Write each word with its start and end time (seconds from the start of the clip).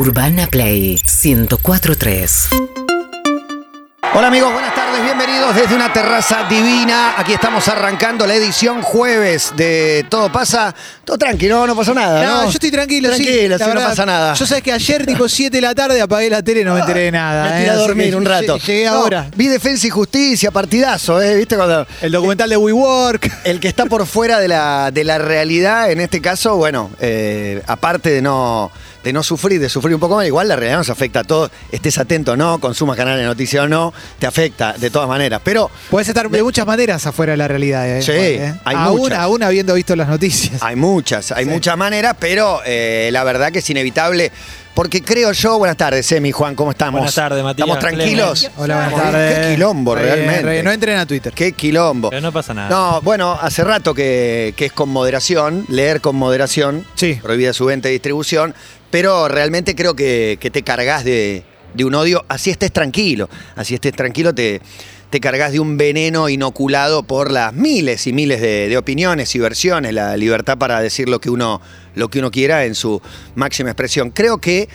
Urbana 0.00 0.46
Play 0.46 1.00
1043. 1.24 2.48
Hola 4.14 4.26
amigos, 4.28 4.52
buenas 4.52 4.74
tardes, 4.74 5.02
bienvenidos 5.02 5.56
desde 5.56 5.74
una 5.74 5.90
terraza 5.90 6.44
divina. 6.50 7.14
Aquí 7.16 7.32
estamos 7.32 7.66
arrancando 7.68 8.26
la 8.26 8.34
edición 8.34 8.82
jueves 8.82 9.54
de 9.56 10.04
Todo 10.10 10.30
pasa, 10.30 10.74
todo 11.02 11.16
tranquilo, 11.16 11.66
no 11.66 11.74
pasa 11.74 11.94
nada. 11.94 12.22
No, 12.24 12.36
No, 12.36 12.44
yo 12.44 12.50
estoy 12.50 12.70
tranquilo, 12.70 13.08
sí. 13.14 13.24
Tranquilo, 13.24 13.56
la 13.58 13.64
sí, 13.64 13.70
no 13.74 13.80
pasa 13.80 14.04
nada. 14.04 14.34
Yo 14.34 14.44
sabes 14.46 14.62
que 14.62 14.72
ayer, 14.72 15.06
tipo 15.06 15.26
7 15.30 15.56
de 15.56 15.60
la 15.62 15.74
tarde, 15.74 15.98
apagué 16.02 16.28
la 16.28 16.42
tele 16.42 16.60
y 16.60 16.64
no 16.64 16.74
me 16.74 16.80
enteré 16.80 17.00
de 17.04 17.12
nada. 17.12 17.44
Me 17.44 17.56
¿eh? 17.56 17.58
tiré 17.60 17.70
a 17.70 17.72
Así 17.74 17.82
dormir 17.86 18.16
un 18.16 18.24
rato. 18.26 18.58
lle- 18.58 18.66
Llegué 18.66 18.84
No, 18.84 18.92
ahora. 18.96 19.30
Vi 19.34 19.48
Defensa 19.48 19.86
y 19.86 19.90
Justicia, 19.90 20.50
partidazo, 20.50 21.22
¿eh? 21.22 21.36
¿Viste 21.36 21.56
cuando 21.56 21.86
El 22.02 22.12
documental 22.12 22.50
de 22.50 22.58
WeWork. 22.58 23.30
el 23.44 23.60
que 23.60 23.68
está 23.68 23.86
por 23.86 24.06
fuera 24.06 24.40
de 24.40 24.48
la, 24.48 24.90
de 24.92 25.04
la 25.04 25.16
realidad, 25.16 25.90
en 25.90 26.00
este 26.00 26.20
caso, 26.20 26.56
bueno, 26.56 26.90
eh, 27.00 27.62
aparte 27.66 28.10
de 28.10 28.20
no, 28.22 28.70
de 29.06 29.12
no 29.12 29.22
sufrir, 29.22 29.60
de 29.60 29.68
sufrir 29.68 29.94
un 29.94 30.00
poco 30.00 30.16
más, 30.16 30.26
igual 30.26 30.48
la 30.48 30.56
realidad 30.56 30.78
nos 30.78 30.90
afecta 30.90 31.20
a 31.20 31.24
todos. 31.24 31.48
Estés 31.70 31.96
atento 31.96 32.32
o 32.32 32.36
no, 32.36 32.58
consumas 32.58 32.96
canales 32.96 33.20
de 33.20 33.26
noticias 33.26 33.62
o 33.64 33.68
no, 33.68 33.94
te 34.18 34.26
afecta 34.26 34.72
de 34.72 34.90
todas 34.90 35.08
maneras. 35.08 35.40
Pero 35.44 35.70
Puedes 35.90 36.08
estar 36.08 36.28
de 36.28 36.42
muchas 36.42 36.66
maneras 36.66 37.06
afuera 37.06 37.34
de 37.34 37.36
la 37.36 37.46
realidad. 37.46 37.88
¿eh? 37.88 38.02
Sí, 38.02 38.10
¿eh? 38.12 38.52
hay 38.64 38.74
aún, 38.76 38.98
muchas. 39.02 39.18
aún 39.20 39.44
habiendo 39.44 39.74
visto 39.74 39.94
las 39.94 40.08
noticias. 40.08 40.60
Hay 40.60 40.74
muchas, 40.74 41.30
hay 41.30 41.44
Sí. 41.44 41.50
muchas 41.52 41.76
maneras, 41.78 42.16
pero 42.18 42.60
eh, 42.66 43.10
la 43.12 43.22
verdad 43.22 43.52
que 43.52 43.60
es 43.60 43.70
inevitable. 43.70 44.32
Porque 44.74 45.00
creo 45.02 45.32
yo, 45.32 45.56
buenas 45.56 45.78
tardes, 45.78 46.12
Emi, 46.12 46.32
Juan, 46.32 46.54
¿cómo 46.54 46.70
estamos? 46.72 46.98
Buenas 46.98 47.14
tardes, 47.14 47.42
Matías, 47.42 47.66
¿Estamos 47.66 47.78
tranquilos? 47.78 48.40
Clemen. 48.40 48.58
Hola, 48.60 48.74
buenas 48.90 49.02
tardes. 49.12 49.38
Qué 49.46 49.54
quilombo, 49.54 49.94
Re- 49.94 50.02
realmente. 50.02 50.42
re- 50.42 50.62
no 50.62 50.70
entren 50.70 50.98
a 50.98 51.06
Twitter. 51.06 51.32
Qué 51.32 51.52
quilombo. 51.52 52.10
Pero 52.10 52.20
no 52.20 52.30
pasa 52.30 52.52
nada. 52.52 52.68
No, 52.68 53.00
bueno, 53.00 53.38
hace 53.40 53.64
rato 53.64 53.94
que, 53.94 54.52
que 54.54 54.66
es 54.66 54.72
con 54.72 54.90
moderación, 54.90 55.64
leer 55.70 56.02
con 56.02 56.16
moderación, 56.16 56.84
Sí. 56.94 57.18
prohibida 57.22 57.54
su 57.54 57.64
venta 57.64 57.88
y 57.88 57.92
distribución, 57.92 58.54
pero 58.96 59.28
realmente 59.28 59.74
creo 59.74 59.94
que, 59.94 60.38
que 60.40 60.50
te 60.50 60.62
cargas 60.62 61.04
de, 61.04 61.42
de 61.74 61.84
un 61.84 61.94
odio, 61.94 62.24
así 62.28 62.48
estés 62.48 62.72
tranquilo, 62.72 63.28
así 63.54 63.74
estés 63.74 63.92
tranquilo, 63.92 64.34
te, 64.34 64.62
te 65.10 65.20
cargas 65.20 65.52
de 65.52 65.60
un 65.60 65.76
veneno 65.76 66.30
inoculado 66.30 67.02
por 67.02 67.30
las 67.30 67.52
miles 67.52 68.06
y 68.06 68.14
miles 68.14 68.40
de, 68.40 68.74
opiniones 68.78 69.34
y 69.34 69.38
versiones, 69.38 69.92
la 69.92 70.16
libertad 70.16 70.56
para 70.56 70.80
decir 70.80 71.10
lo 71.10 71.20
que 71.20 71.28
uno, 71.28 71.60
lo 71.94 72.08
que 72.08 72.20
uno 72.20 72.30
quiera 72.30 72.64
en 72.64 72.74
su 72.74 73.02
máxima 73.34 73.68
expresión. 73.68 74.12
Creo 74.12 74.38
que 74.38 74.66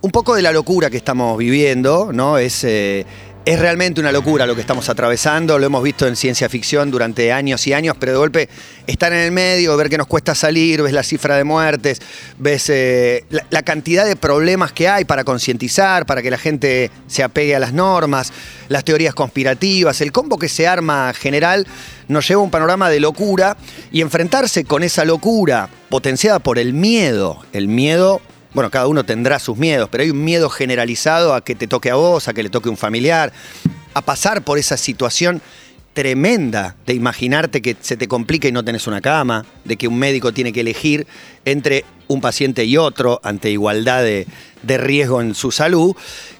un 0.00 0.10
poco 0.10 0.34
de 0.34 0.42
la 0.42 0.50
locura 0.50 0.90
que 0.90 0.96
estamos 0.96 1.38
viviendo, 1.38 2.10
¿no? 2.12 2.36
Es. 2.36 2.64
eh, 2.64 3.06
es 3.48 3.58
realmente 3.58 3.98
una 3.98 4.12
locura 4.12 4.44
lo 4.44 4.54
que 4.54 4.60
estamos 4.60 4.90
atravesando, 4.90 5.58
lo 5.58 5.64
hemos 5.64 5.82
visto 5.82 6.06
en 6.06 6.16
ciencia 6.16 6.50
ficción 6.50 6.90
durante 6.90 7.32
años 7.32 7.66
y 7.66 7.72
años, 7.72 7.96
pero 7.98 8.12
de 8.12 8.18
golpe 8.18 8.48
estar 8.86 9.10
en 9.10 9.20
el 9.20 9.32
medio, 9.32 9.74
ver 9.78 9.88
que 9.88 9.96
nos 9.96 10.06
cuesta 10.06 10.34
salir, 10.34 10.82
ves 10.82 10.92
la 10.92 11.02
cifra 11.02 11.34
de 11.34 11.44
muertes, 11.44 12.02
ves 12.36 12.68
eh, 12.68 13.24
la, 13.30 13.46
la 13.48 13.62
cantidad 13.62 14.04
de 14.04 14.16
problemas 14.16 14.72
que 14.72 14.86
hay 14.86 15.06
para 15.06 15.24
concientizar, 15.24 16.04
para 16.04 16.20
que 16.20 16.30
la 16.30 16.36
gente 16.36 16.90
se 17.06 17.22
apegue 17.22 17.56
a 17.56 17.58
las 17.58 17.72
normas, 17.72 18.34
las 18.68 18.84
teorías 18.84 19.14
conspirativas, 19.14 20.02
el 20.02 20.12
combo 20.12 20.38
que 20.38 20.50
se 20.50 20.66
arma 20.66 21.14
general 21.14 21.66
nos 22.06 22.28
lleva 22.28 22.42
a 22.42 22.44
un 22.44 22.50
panorama 22.50 22.90
de 22.90 23.00
locura 23.00 23.56
y 23.90 24.02
enfrentarse 24.02 24.64
con 24.66 24.82
esa 24.82 25.06
locura 25.06 25.70
potenciada 25.88 26.38
por 26.38 26.58
el 26.58 26.74
miedo, 26.74 27.42
el 27.54 27.66
miedo 27.68 28.20
bueno, 28.58 28.72
cada 28.72 28.88
uno 28.88 29.04
tendrá 29.04 29.38
sus 29.38 29.56
miedos, 29.56 29.88
pero 29.88 30.02
hay 30.02 30.10
un 30.10 30.24
miedo 30.24 30.50
generalizado 30.50 31.32
a 31.32 31.44
que 31.44 31.54
te 31.54 31.68
toque 31.68 31.92
a 31.92 31.94
vos, 31.94 32.26
a 32.26 32.34
que 32.34 32.42
le 32.42 32.50
toque 32.50 32.68
un 32.68 32.76
familiar, 32.76 33.32
a 33.94 34.02
pasar 34.02 34.42
por 34.42 34.58
esa 34.58 34.76
situación 34.76 35.40
tremenda 35.92 36.74
de 36.84 36.94
imaginarte 36.94 37.62
que 37.62 37.76
se 37.80 37.96
te 37.96 38.08
complica 38.08 38.48
y 38.48 38.52
no 38.52 38.64
tenés 38.64 38.88
una 38.88 39.00
cama, 39.00 39.46
de 39.64 39.76
que 39.76 39.86
un 39.86 39.96
médico 39.96 40.32
tiene 40.32 40.52
que 40.52 40.62
elegir 40.62 41.06
entre 41.44 41.84
un 42.08 42.20
paciente 42.20 42.64
y 42.64 42.76
otro 42.76 43.20
ante 43.22 43.48
igualdad 43.48 44.02
de, 44.02 44.26
de 44.64 44.76
riesgo 44.76 45.20
en 45.20 45.36
su 45.36 45.52
salud, 45.52 45.94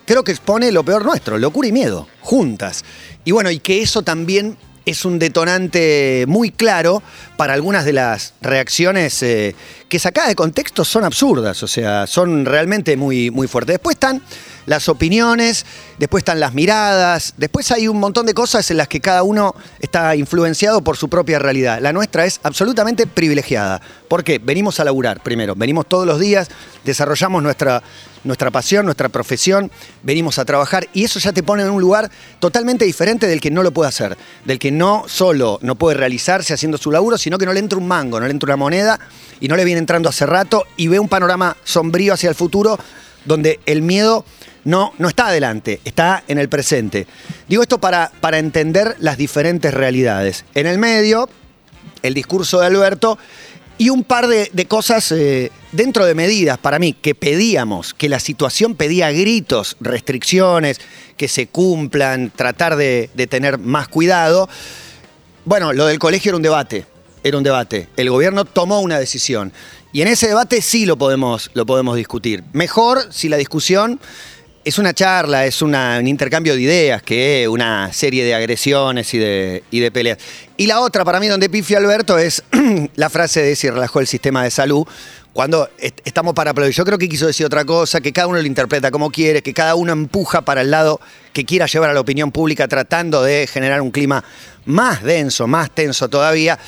creo 0.04 0.24
que 0.24 0.32
expone 0.32 0.72
lo 0.72 0.82
peor 0.82 1.04
nuestro, 1.04 1.38
locura 1.38 1.68
y 1.68 1.72
miedo, 1.72 2.08
juntas. 2.20 2.84
Y 3.24 3.30
bueno, 3.30 3.52
y 3.52 3.60
que 3.60 3.80
eso 3.80 4.02
también 4.02 4.56
es 4.90 5.04
un 5.04 5.18
detonante 5.18 6.24
muy 6.28 6.50
claro 6.50 7.02
para 7.36 7.52
algunas 7.52 7.84
de 7.84 7.92
las 7.92 8.32
reacciones 8.40 9.22
eh, 9.22 9.54
que 9.88 9.98
sacadas 9.98 10.30
de 10.30 10.34
contexto 10.34 10.84
son 10.84 11.04
absurdas, 11.04 11.62
o 11.62 11.68
sea, 11.68 12.06
son 12.06 12.46
realmente 12.46 12.96
muy, 12.96 13.30
muy 13.30 13.46
fuertes. 13.48 13.74
Después 13.74 13.96
están 13.96 14.22
las 14.64 14.88
opiniones, 14.88 15.66
después 15.98 16.22
están 16.22 16.40
las 16.40 16.54
miradas, 16.54 17.34
después 17.36 17.70
hay 17.70 17.86
un 17.86 18.00
montón 18.00 18.24
de 18.26 18.34
cosas 18.34 18.70
en 18.70 18.78
las 18.78 18.88
que 18.88 19.00
cada 19.00 19.22
uno 19.22 19.54
está 19.80 20.16
influenciado 20.16 20.82
por 20.82 20.96
su 20.96 21.08
propia 21.08 21.38
realidad. 21.38 21.80
La 21.80 21.92
nuestra 21.92 22.24
es 22.24 22.40
absolutamente 22.42 23.06
privilegiada. 23.06 23.80
¿Por 24.08 24.24
qué? 24.24 24.38
Venimos 24.38 24.80
a 24.80 24.84
laburar 24.84 25.22
primero, 25.22 25.54
venimos 25.54 25.86
todos 25.86 26.06
los 26.06 26.18
días, 26.18 26.48
desarrollamos 26.84 27.42
nuestra, 27.42 27.82
nuestra 28.24 28.50
pasión, 28.50 28.86
nuestra 28.86 29.08
profesión, 29.08 29.70
venimos 30.02 30.38
a 30.38 30.44
trabajar 30.44 30.88
y 30.94 31.04
eso 31.04 31.18
ya 31.18 31.32
te 31.32 31.42
pone 31.42 31.62
en 31.62 31.70
un 31.70 31.80
lugar 31.80 32.10
totalmente 32.40 32.84
diferente 32.84 33.26
del 33.26 33.40
que 33.40 33.50
no 33.50 33.62
lo 33.62 33.70
puede 33.70 33.88
hacer, 33.88 34.16
del 34.44 34.58
que 34.58 34.72
no 34.72 35.04
solo 35.06 35.58
no 35.62 35.74
puede 35.74 35.96
realizarse 35.96 36.54
haciendo 36.54 36.78
su 36.78 36.90
laburo, 36.90 37.18
sino 37.18 37.38
que 37.38 37.46
no 37.46 37.52
le 37.52 37.60
entra 37.60 37.78
un 37.78 37.86
mango, 37.86 38.18
no 38.18 38.26
le 38.26 38.32
entra 38.32 38.46
una 38.46 38.56
moneda 38.56 38.98
y 39.40 39.48
no 39.48 39.56
le 39.56 39.64
viene 39.64 39.78
entrando 39.78 40.08
hace 40.08 40.24
rato 40.24 40.64
y 40.76 40.88
ve 40.88 40.98
un 40.98 41.08
panorama 41.08 41.56
sombrío 41.64 42.14
hacia 42.14 42.30
el 42.30 42.34
futuro 42.34 42.78
donde 43.24 43.60
el 43.66 43.82
miedo 43.82 44.24
no, 44.64 44.92
no 44.98 45.08
está 45.08 45.28
adelante, 45.28 45.80
está 45.84 46.24
en 46.28 46.38
el 46.38 46.48
presente. 46.48 47.06
Digo 47.48 47.62
esto 47.62 47.78
para, 47.78 48.10
para 48.20 48.38
entender 48.38 48.96
las 49.00 49.16
diferentes 49.16 49.72
realidades. 49.72 50.44
En 50.54 50.66
el 50.66 50.78
medio, 50.78 51.28
el 52.02 52.14
discurso 52.14 52.60
de 52.60 52.66
Alberto 52.66 53.18
y 53.78 53.90
un 53.90 54.02
par 54.02 54.26
de, 54.26 54.66
cosas 54.66 55.12
eh, 55.12 55.52
dentro 55.72 56.04
de 56.04 56.14
medidas 56.14 56.58
para 56.58 56.78
mí 56.78 56.92
que 56.92 57.14
pedíamos, 57.14 57.94
que 57.94 58.08
la 58.08 58.18
situación 58.18 58.74
pedía 58.74 59.10
gritos, 59.12 59.76
restricciones, 59.80 60.80
que 61.16 61.28
se 61.28 61.46
cumplan, 61.46 62.30
tratar 62.34 62.76
de, 62.76 63.08
de 63.14 63.26
tener 63.28 63.58
más 63.58 63.88
cuidado. 63.88 64.48
Bueno, 65.44 65.72
lo 65.72 65.86
del 65.86 65.98
colegio 65.98 66.30
era 66.30 66.36
un 66.36 66.42
debate, 66.42 66.86
era 67.22 67.38
un 67.38 67.44
debate. 67.44 67.88
El 67.96 68.10
gobierno 68.10 68.44
tomó 68.44 68.80
una 68.80 68.98
decisión 68.98 69.52
y 69.92 70.02
en 70.02 70.08
ese 70.08 70.28
debate 70.28 70.60
sí 70.60 70.84
lo 70.84 70.98
podemos, 70.98 71.50
lo 71.54 71.64
podemos 71.64 71.96
discutir. 71.96 72.44
Mejor 72.52 73.12
si 73.12 73.28
la 73.28 73.36
discusión 73.36 74.00
es 74.68 74.78
una 74.78 74.92
charla, 74.92 75.46
es 75.46 75.62
un 75.62 75.74
intercambio 76.06 76.54
de 76.54 76.60
ideas 76.60 77.02
que 77.02 77.46
una 77.48 77.92
serie 77.92 78.24
de 78.24 78.34
agresiones 78.34 79.12
y 79.14 79.18
de, 79.18 79.90
peleas. 79.92 80.18
Y 80.56 80.66
la 80.66 80.80
otra, 80.80 81.04
para 81.04 81.20
mí, 81.20 81.26
donde 81.26 81.48
pifia 81.48 81.78
Alberto, 81.78 82.18
es 82.18 82.42
la 82.94 83.08
frase 83.10 83.42
de 83.42 83.56
si 83.56 83.70
relajó 83.70 84.00
el 84.00 84.06
sistema 84.06 84.44
de 84.44 84.50
salud. 84.50 84.86
Cuando 85.32 85.68
est- 85.78 86.00
estamos 86.04 86.34
para 86.34 86.50
aplaudir. 86.50 86.74
Yo 86.74 86.84
creo 86.84 86.98
que 86.98 87.08
quiso 87.08 87.26
decir 87.26 87.46
otra 87.46 87.64
cosa, 87.64 88.00
que 88.00 88.12
cada 88.12 88.26
uno 88.26 88.38
lo 88.40 88.46
interpreta 88.46 88.90
como 88.90 89.10
quiere, 89.10 89.42
que 89.42 89.54
cada 89.54 89.74
uno 89.74 89.92
empuja 89.92 90.42
para 90.42 90.62
el 90.62 90.70
lado 90.70 91.00
que 91.32 91.44
quiera 91.44 91.66
llevar 91.66 91.90
a 91.90 91.94
la 91.94 92.00
opinión 92.00 92.32
pública, 92.32 92.66
tratando 92.66 93.22
de 93.22 93.46
generar 93.46 93.80
un 93.80 93.90
clima 93.90 94.24
más 94.64 95.02
denso, 95.02 95.46
más 95.46 95.70
tenso 95.70 96.08
todavía. 96.08 96.58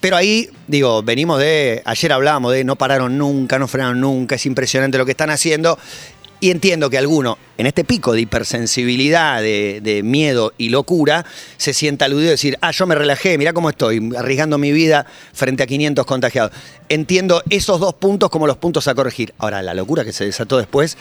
Pero 0.00 0.16
ahí, 0.16 0.48
digo, 0.66 1.02
venimos 1.02 1.38
de. 1.40 1.82
Ayer 1.84 2.12
hablábamos 2.12 2.52
de 2.52 2.64
no 2.64 2.76
pararon 2.76 3.18
nunca, 3.18 3.58
no 3.58 3.68
frenaron 3.68 4.00
nunca, 4.00 4.36
es 4.36 4.46
impresionante 4.46 4.96
lo 4.96 5.04
que 5.04 5.10
están 5.10 5.28
haciendo. 5.30 5.78
Y 6.40 6.50
entiendo 6.50 6.88
que 6.88 6.96
alguno, 6.98 7.36
en 7.58 7.66
este 7.66 7.84
pico 7.84 8.12
de 8.14 8.22
hipersensibilidad, 8.22 9.42
de, 9.42 9.80
de 9.82 10.02
miedo 10.02 10.52
y 10.56 10.70
locura, 10.70 11.24
se 11.58 11.74
sienta 11.74 12.06
aludido 12.06 12.28
y 12.28 12.30
decir, 12.32 12.56
ah, 12.62 12.70
yo 12.70 12.86
me 12.86 12.94
relajé, 12.94 13.36
mirá 13.36 13.52
cómo 13.52 13.68
estoy, 13.70 14.10
arriesgando 14.16 14.56
mi 14.58 14.72
vida 14.72 15.06
frente 15.32 15.62
a 15.62 15.66
500 15.66 16.06
contagiados. 16.06 16.52
Entiendo 16.88 17.42
esos 17.50 17.78
dos 17.80 17.94
puntos 17.94 18.30
como 18.30 18.46
los 18.46 18.56
puntos 18.56 18.88
a 18.88 18.94
corregir. 18.94 19.34
Ahora, 19.38 19.60
la 19.62 19.74
locura 19.74 20.04
que 20.04 20.12
se 20.12 20.24
desató 20.24 20.56
después, 20.56 20.96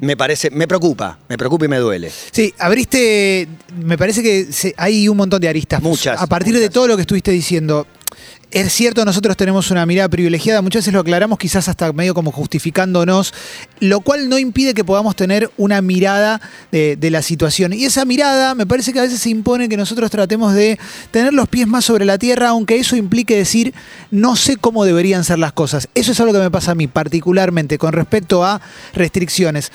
me 0.00 0.16
parece, 0.16 0.50
me 0.50 0.66
preocupa, 0.66 1.18
me 1.28 1.36
preocupa 1.36 1.66
y 1.66 1.68
me 1.68 1.76
duele. 1.78 2.10
Sí, 2.32 2.54
abriste. 2.58 3.46
Me 3.84 3.98
parece 3.98 4.22
que 4.22 4.46
se- 4.50 4.74
hay 4.76 5.08
un 5.08 5.16
montón 5.16 5.40
de 5.40 5.48
aristas. 5.48 5.82
Muchas, 5.82 6.20
A 6.20 6.26
partir 6.26 6.58
de 6.58 6.70
todo 6.70 6.86
lo 6.88 6.96
que 6.96 7.02
estuviste 7.02 7.30
diciendo. 7.30 7.86
Es 8.50 8.72
cierto, 8.72 9.04
nosotros 9.04 9.36
tenemos 9.36 9.70
una 9.70 9.86
mirada 9.86 10.08
privilegiada, 10.08 10.60
muchas 10.60 10.80
veces 10.80 10.92
lo 10.92 11.00
aclaramos 11.00 11.38
quizás 11.38 11.68
hasta 11.68 11.92
medio 11.92 12.14
como 12.14 12.32
justificándonos, 12.32 13.32
lo 13.78 14.00
cual 14.00 14.28
no 14.28 14.38
impide 14.38 14.74
que 14.74 14.82
podamos 14.82 15.14
tener 15.14 15.52
una 15.56 15.80
mirada 15.82 16.40
de, 16.72 16.96
de 16.96 17.10
la 17.10 17.22
situación. 17.22 17.72
Y 17.72 17.84
esa 17.84 18.04
mirada 18.04 18.56
me 18.56 18.66
parece 18.66 18.92
que 18.92 18.98
a 18.98 19.02
veces 19.02 19.20
se 19.20 19.30
impone 19.30 19.68
que 19.68 19.76
nosotros 19.76 20.10
tratemos 20.10 20.52
de 20.52 20.80
tener 21.12 21.32
los 21.32 21.48
pies 21.48 21.68
más 21.68 21.84
sobre 21.84 22.04
la 22.04 22.18
tierra, 22.18 22.48
aunque 22.48 22.76
eso 22.76 22.96
implique 22.96 23.36
decir, 23.36 23.72
no 24.10 24.34
sé 24.34 24.56
cómo 24.56 24.84
deberían 24.84 25.22
ser 25.22 25.38
las 25.38 25.52
cosas. 25.52 25.88
Eso 25.94 26.10
es 26.10 26.18
algo 26.18 26.32
que 26.32 26.40
me 26.40 26.50
pasa 26.50 26.72
a 26.72 26.74
mí 26.74 26.88
particularmente 26.88 27.78
con 27.78 27.92
respecto 27.92 28.44
a 28.44 28.60
restricciones 28.94 29.70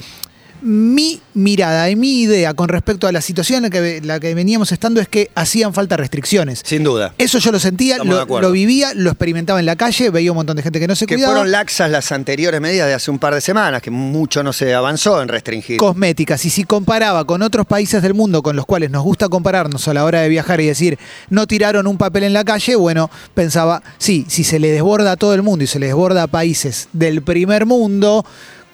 mi 0.62 1.22
mirada 1.34 1.90
y 1.90 1.96
mi 1.96 2.22
idea 2.22 2.54
con 2.54 2.70
respecto 2.70 3.08
a 3.08 3.12
la 3.12 3.22
situación 3.22 3.58
en 3.58 3.64
la 3.64 3.70
que, 3.70 4.02
la 4.02 4.20
que 4.20 4.34
veníamos 4.34 4.72
estando 4.72 5.00
es 5.02 5.08
que 5.08 5.30
hacían 5.36 5.74
falta 5.74 5.98
restricciones. 5.98 6.62
Sin 6.64 6.84
duda. 6.84 7.14
Eso 7.18 7.40
yo 7.40 7.52
lo 7.52 7.60
sentía, 7.60 7.98
lo, 7.98 8.52
vivía, 8.52 8.94
lo 8.96 9.10
experimentaba 9.12 9.60
en 9.60 9.66
la 9.66 9.76
calle, 9.76 10.10
veía 10.10 10.32
un 10.32 10.38
montón 10.38 10.56
de 10.56 10.64
gente 10.64 10.80
que 10.80 10.88
no 10.88 10.96
se 10.96 11.06
Que 11.06 11.16
cuidaba. 11.16 11.34
fueron 11.34 11.52
laxas 11.52 11.90
las 11.92 12.12
anteriores 12.12 12.60
medidas 12.62 12.88
de 12.88 12.94
hace 12.94 13.12
un 13.12 13.20
par 13.20 13.34
de 13.36 13.42
semanas, 13.42 13.82
que 13.82 13.92
mucho 13.92 14.44
no 14.44 14.54
se 14.54 14.74
avanzó 14.74 15.22
en 15.22 15.28
restringir. 15.28 15.78
cosméticas. 15.78 16.46
Y 16.46 16.50
si 16.50 16.64
comparaba 16.64 17.26
con 17.26 17.42
otros 17.42 17.66
países 17.66 18.02
del 18.02 18.14
mundo 18.14 18.42
con 18.42 18.56
los 18.56 18.66
cuales 18.66 18.90
nos 18.92 19.04
gusta 19.04 19.30
compararnos 19.30 19.88
a 19.88 19.94
la 19.94 20.04
hora 20.06 20.22
de 20.22 20.30
viajar 20.30 20.62
y 20.62 20.68
decir, 20.68 20.98
no 21.30 21.48
tiraron 21.48 21.88
un 21.88 21.98
papel 21.98 22.24
en 22.24 22.34
la 22.34 22.44
calle, 22.44 22.76
bueno, 22.76 23.10
pensaba, 23.34 23.84
sí, 23.98 24.26
si 24.28 24.44
se 24.44 24.60
le 24.60 24.72
desborda 24.72 25.12
a 25.14 25.16
todo 25.18 25.34
el 25.34 25.44
mundo 25.44 25.64
y 25.64 25.68
se 25.68 25.80
le 25.80 25.88
desborda 25.88 26.24
a 26.24 26.28
países 26.28 26.88
del 26.94 27.22
primer 27.22 27.66
mundo, 27.66 28.26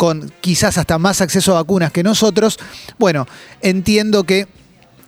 con 0.01 0.33
quizás 0.41 0.79
hasta 0.79 0.97
más 0.97 1.21
acceso 1.21 1.51
a 1.51 1.61
vacunas 1.61 1.91
que 1.91 2.01
nosotros, 2.01 2.57
bueno, 2.97 3.27
entiendo 3.61 4.23
que 4.23 4.47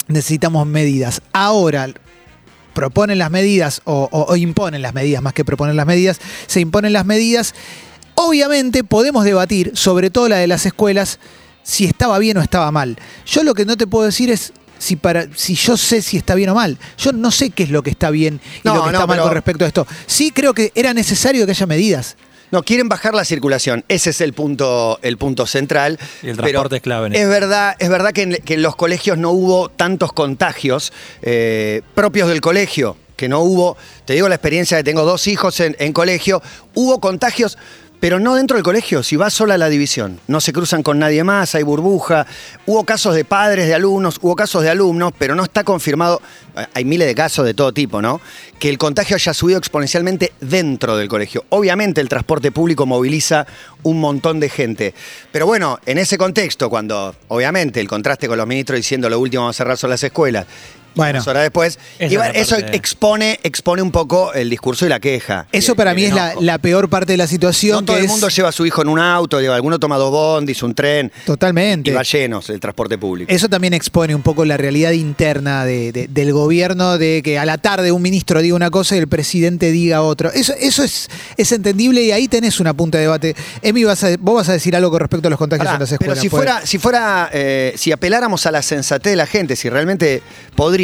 necesitamos 0.07 0.67
medidas. 0.67 1.23
Ahora, 1.33 1.87
proponen 2.75 3.17
las 3.17 3.31
medidas 3.31 3.81
o, 3.85 4.07
o- 4.11 4.25
o 4.31 4.35
imponen 4.35 4.83
las 4.83 4.93
medidas, 4.93 5.23
más 5.23 5.33
que 5.33 5.43
proponen 5.43 5.75
las 5.77 5.87
medidas, 5.87 6.19
se 6.45 6.59
imponen 6.59 6.93
las 6.93 7.07
medidas. 7.07 7.55
Obviamente 8.13 8.83
podemos 8.83 9.25
debatir, 9.25 9.71
sobre 9.73 10.11
todo 10.11 10.29
la 10.29 10.37
de 10.37 10.45
las 10.45 10.63
escuelas, 10.67 11.17
si 11.63 11.85
estaba 11.85 12.19
bien 12.19 12.37
o 12.37 12.43
estaba 12.43 12.71
mal. 12.71 12.95
Yo 13.25 13.41
lo 13.43 13.55
que 13.55 13.65
no 13.65 13.75
te 13.77 13.87
puedo 13.87 14.05
decir 14.05 14.29
es 14.29 14.53
si, 14.77 14.95
para, 14.95 15.25
si 15.35 15.55
yo 15.55 15.75
sé 15.75 16.03
si 16.03 16.17
está 16.17 16.35
bien 16.35 16.49
o 16.49 16.53
mal. 16.53 16.77
Yo 16.99 17.13
no 17.13 17.31
sé 17.31 17.49
qué 17.49 17.63
es 17.63 17.71
lo 17.71 17.81
que 17.81 17.89
está 17.89 18.11
bien 18.11 18.39
y 18.63 18.67
No, 18.67 18.75
lo 18.75 18.81
que 18.85 18.91
no, 18.91 18.97
está 18.99 19.07
mal 19.07 19.15
pero- 19.15 19.23
con 19.23 19.33
respecto 19.33 19.65
a 19.65 19.67
esto. 19.69 19.87
Sí 20.05 20.29
creo 20.29 20.53
que 20.53 20.71
era 20.75 20.93
necesario 20.93 21.45
que 21.47 21.51
haya 21.53 21.65
medidas. 21.65 22.15
No, 22.53 22.61
quieren 22.61 22.87
bajar 22.87 23.15
la 23.15 23.25
circulación. 23.25 23.83
Ese 23.87 24.11
es 24.11 24.21
el 24.21 24.33
punto, 24.33 24.99
el 25.01 25.17
punto 25.17 25.47
central. 25.47 25.97
Y 26.21 26.29
el 26.29 26.35
Pero 26.35 26.49
transporte 26.49 26.75
es 26.75 26.81
clave 26.83 27.07
en 27.07 27.15
Es 27.15 27.27
verdad, 27.27 27.75
es 27.79 27.89
verdad 27.89 28.11
que 28.11 28.21
en, 28.21 28.33
que 28.45 28.53
en 28.53 28.61
los 28.61 28.75
colegios 28.75 29.17
no 29.17 29.31
hubo 29.31 29.69
tantos 29.69 30.13
contagios 30.13 30.93
eh, 31.23 31.81
propios 31.95 32.29
del 32.29 32.41
colegio, 32.41 32.95
que 33.15 33.27
no 33.27 33.39
hubo, 33.39 33.75
te 34.05 34.13
digo 34.13 34.29
la 34.29 34.35
experiencia 34.35 34.77
que 34.77 34.83
tengo 34.83 35.01
dos 35.03 35.25
hijos 35.25 35.59
en, 35.61 35.75
en 35.79 35.93
colegio, 35.93 36.43
hubo 36.75 36.99
contagios. 36.99 37.57
Pero 38.03 38.19
no 38.19 38.35
dentro 38.35 38.57
del 38.57 38.65
colegio, 38.65 39.01
si 39.01 39.15
vas 39.15 39.33
sola 39.33 39.53
a 39.53 39.57
la 39.57 39.69
división. 39.69 40.19
No 40.27 40.41
se 40.41 40.51
cruzan 40.51 40.83
con 40.83 40.99
nadie 40.99 41.23
más, 41.23 41.55
hay 41.55 41.63
burbuja. 41.63 42.27
Hubo 42.65 42.83
casos 42.83 43.15
de 43.15 43.23
padres 43.23 43.65
de 43.65 43.75
alumnos, 43.75 44.19
hubo 44.21 44.35
casos 44.35 44.61
de 44.61 44.69
alumnos, 44.69 45.13
pero 45.17 45.35
no 45.35 45.43
está 45.45 45.63
confirmado, 45.63 46.21
eh, 46.57 46.65
hay 46.73 46.83
miles 46.83 47.07
de 47.07 47.15
casos 47.15 47.45
de 47.45 47.53
todo 47.53 47.71
tipo, 47.71 48.01
¿no? 48.01 48.19
Que 48.59 48.67
el 48.67 48.77
contagio 48.77 49.15
haya 49.15 49.33
subido 49.33 49.57
exponencialmente 49.57 50.33
dentro 50.41 50.97
del 50.97 51.07
colegio. 51.07 51.45
Obviamente 51.47 52.01
el 52.01 52.09
transporte 52.09 52.51
público 52.51 52.85
moviliza 52.85 53.47
un 53.83 54.01
montón 54.01 54.41
de 54.41 54.49
gente. 54.49 54.93
Pero 55.31 55.45
bueno, 55.45 55.79
en 55.85 55.97
ese 55.97 56.17
contexto, 56.17 56.69
cuando 56.69 57.15
obviamente 57.29 57.79
el 57.79 57.87
contraste 57.87 58.27
con 58.27 58.37
los 58.37 58.45
ministros 58.45 58.79
diciendo 58.79 59.09
lo 59.09 59.17
último 59.17 59.43
vamos 59.43 59.55
a 59.55 59.59
cerrar 59.59 59.77
son 59.77 59.91
las 59.91 60.03
escuelas, 60.03 60.45
Bueno. 60.95 61.21
horas 61.25 61.43
después, 61.43 61.79
y 61.99 62.15
bueno, 62.17 62.31
eso 62.35 62.55
parte- 62.55 62.75
expone, 62.75 63.39
expone 63.43 63.81
un 63.81 63.91
poco 63.91 64.33
el 64.33 64.49
discurso 64.49 64.85
y 64.85 64.89
la 64.89 64.99
queja. 64.99 65.47
Eso 65.51 65.71
del- 65.73 65.77
para 65.77 65.93
mí 65.93 66.03
es 66.05 66.13
la, 66.39 66.57
peor 66.59 66.89
parte 66.89 67.13
de 67.13 67.17
la 67.17 67.27
situación. 67.27 67.77
No 67.77 67.85
todo 67.85 67.95
que 67.95 67.99
el 68.01 68.05
es- 68.05 68.11
mundo 68.11 68.29
lleva 68.29 68.49
a 68.49 68.51
su 68.51 68.65
hijo 68.65 68.81
en 68.81 68.89
un 68.89 68.99
auto, 68.99 69.39
digo, 69.39 69.53
alguno 69.53 69.79
toma 69.79 69.97
dos 69.97 70.11
bondis, 70.11 70.61
un 70.63 70.73
tren, 70.75 71.11
Totalmente. 71.25 71.89
y 71.89 71.93
va 71.93 72.03
llenos 72.03 72.49
el 72.49 72.59
transporte 72.59 72.97
público. 72.97 73.31
Eso 73.31 73.49
también 73.49 73.73
expone 73.73 74.13
un 74.15 74.21
poco 74.21 74.45
la 74.45 74.57
realidad 74.57 74.91
interna 74.91 75.65
de- 75.65 75.91
de- 75.91 76.07
del 76.07 76.31
gobierno, 76.33 76.97
de 76.97 77.21
que 77.23 77.39
a 77.39 77.45
la 77.45 77.57
tarde 77.57 77.91
un 77.91 78.01
ministro 78.01 78.41
diga 78.41 78.55
una 78.55 78.69
cosa 78.69 78.95
y 78.95 78.99
el 78.99 79.07
presidente 79.07 79.71
diga 79.71 80.01
otra. 80.01 80.29
Eso, 80.29 80.53
eso 80.59 80.83
es, 80.83 81.09
es 81.37 81.51
entendible 81.51 82.01
y 82.03 82.11
ahí 82.11 82.27
tenés 82.27 82.59
una 82.59 82.73
punta 82.73 82.97
de 82.97 83.03
debate. 83.05 83.35
Emi, 83.61 83.83
vas 83.83 84.03
a- 84.03 84.15
vos 84.19 84.35
vas 84.35 84.49
a 84.49 84.53
decir 84.53 84.75
algo 84.75 84.91
con 84.91 84.99
respecto 84.99 85.27
a 85.27 85.29
los 85.31 85.39
contagios 85.39 85.65
Pará, 85.65 85.75
en 85.77 85.79
las 85.81 85.89
pero 85.89 86.13
escuelas. 86.13 86.19
si 86.21 86.29
pues. 86.29 86.39
fuera, 86.43 86.65
si 86.65 86.77
fuera, 86.77 87.29
eh, 87.33 87.73
si 87.77 87.91
apeláramos 87.91 88.45
a 88.45 88.51
la 88.51 88.61
sensatez 88.61 89.11
de 89.11 89.15
la 89.17 89.25
gente, 89.27 89.55
si 89.55 89.69
realmente 89.69 90.21
podría, 90.55 90.82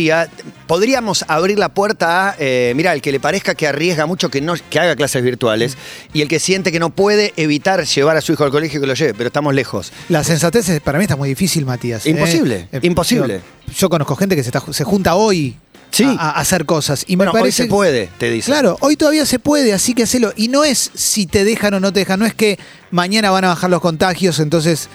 podríamos 0.68 1.26
abrir 1.28 1.58
la 1.60 1.70
puerta 1.70 2.30
a, 2.30 2.36
eh, 2.40 2.74
mira, 2.76 2.94
el 2.94 3.02
que 3.02 3.12
le 3.12 3.20
parezca 3.20 3.56
que 3.56 3.68
arriesga 3.68 4.06
mucho 4.06 4.30
que 4.30 4.42
no, 4.42 4.54
que 4.70 4.80
haga 4.80 4.96
clases 4.96 5.24
virtuales 5.24 5.78
y 6.14 6.22
el 6.22 6.28
que 6.28 6.40
siente 6.40 6.72
que 6.72 6.80
no 6.80 6.90
puede 6.90 7.34
evitar 7.38 7.84
llevar 7.86 8.18
a 8.18 8.22
su 8.22 8.34
hijo 8.34 8.44
al 8.44 8.52
colegio 8.52 8.80
que 8.80 8.88
lo 8.88 8.94
lleve, 8.94 9.14
pero 9.14 9.28
estamos 9.28 9.54
lejos. 9.54 9.92
La 10.10 10.24
sensatez 10.24 10.70
es- 10.70 10.82
para 10.82 10.98
mí 10.98 11.04
está 11.06 11.16
muy 11.16 11.30
difícil, 11.30 11.66
Matías. 11.66 12.06
¿eh? 12.06 12.10
Imposible, 12.12 12.68
imposible. 12.82 13.42
Yo, 13.68 13.74
yo 13.74 13.90
conozco 13.90 14.16
gente 14.16 14.36
que 14.36 14.44
se, 14.44 14.50
está- 14.50 14.64
se 14.74 14.84
junta 14.84 15.16
hoy 15.16 15.56
Sí. 15.92 16.04
a, 16.04 16.30
a 16.30 16.40
hacer 16.40 16.66
cosas. 16.66 17.04
Y 17.08 17.16
Bueno, 17.16 17.34
me 17.34 17.42
hoy 17.42 17.52
se 17.52 17.66
puede, 17.66 18.10
te 18.18 18.30
dice. 18.30 18.52
Claro, 18.52 18.78
hoy 18.82 18.96
todavía 18.96 19.26
se 19.26 19.40
puede, 19.40 19.74
así 19.74 19.94
que 19.94 20.04
hacelo. 20.04 20.34
Y 20.36 20.48
no 20.48 20.64
es 20.64 20.92
si 20.94 21.26
te 21.26 21.44
dejan 21.44 21.74
o 21.74 21.80
no 21.80 21.92
te 21.92 22.00
dejan, 22.00 22.20
no 22.20 22.26
es 22.26 22.34
que 22.34 22.60
mañana 22.92 23.32
van 23.32 23.46
a 23.46 23.50
bajar 23.50 23.70
los 23.70 23.82
contagios, 23.82 24.40
entonces 24.40 24.90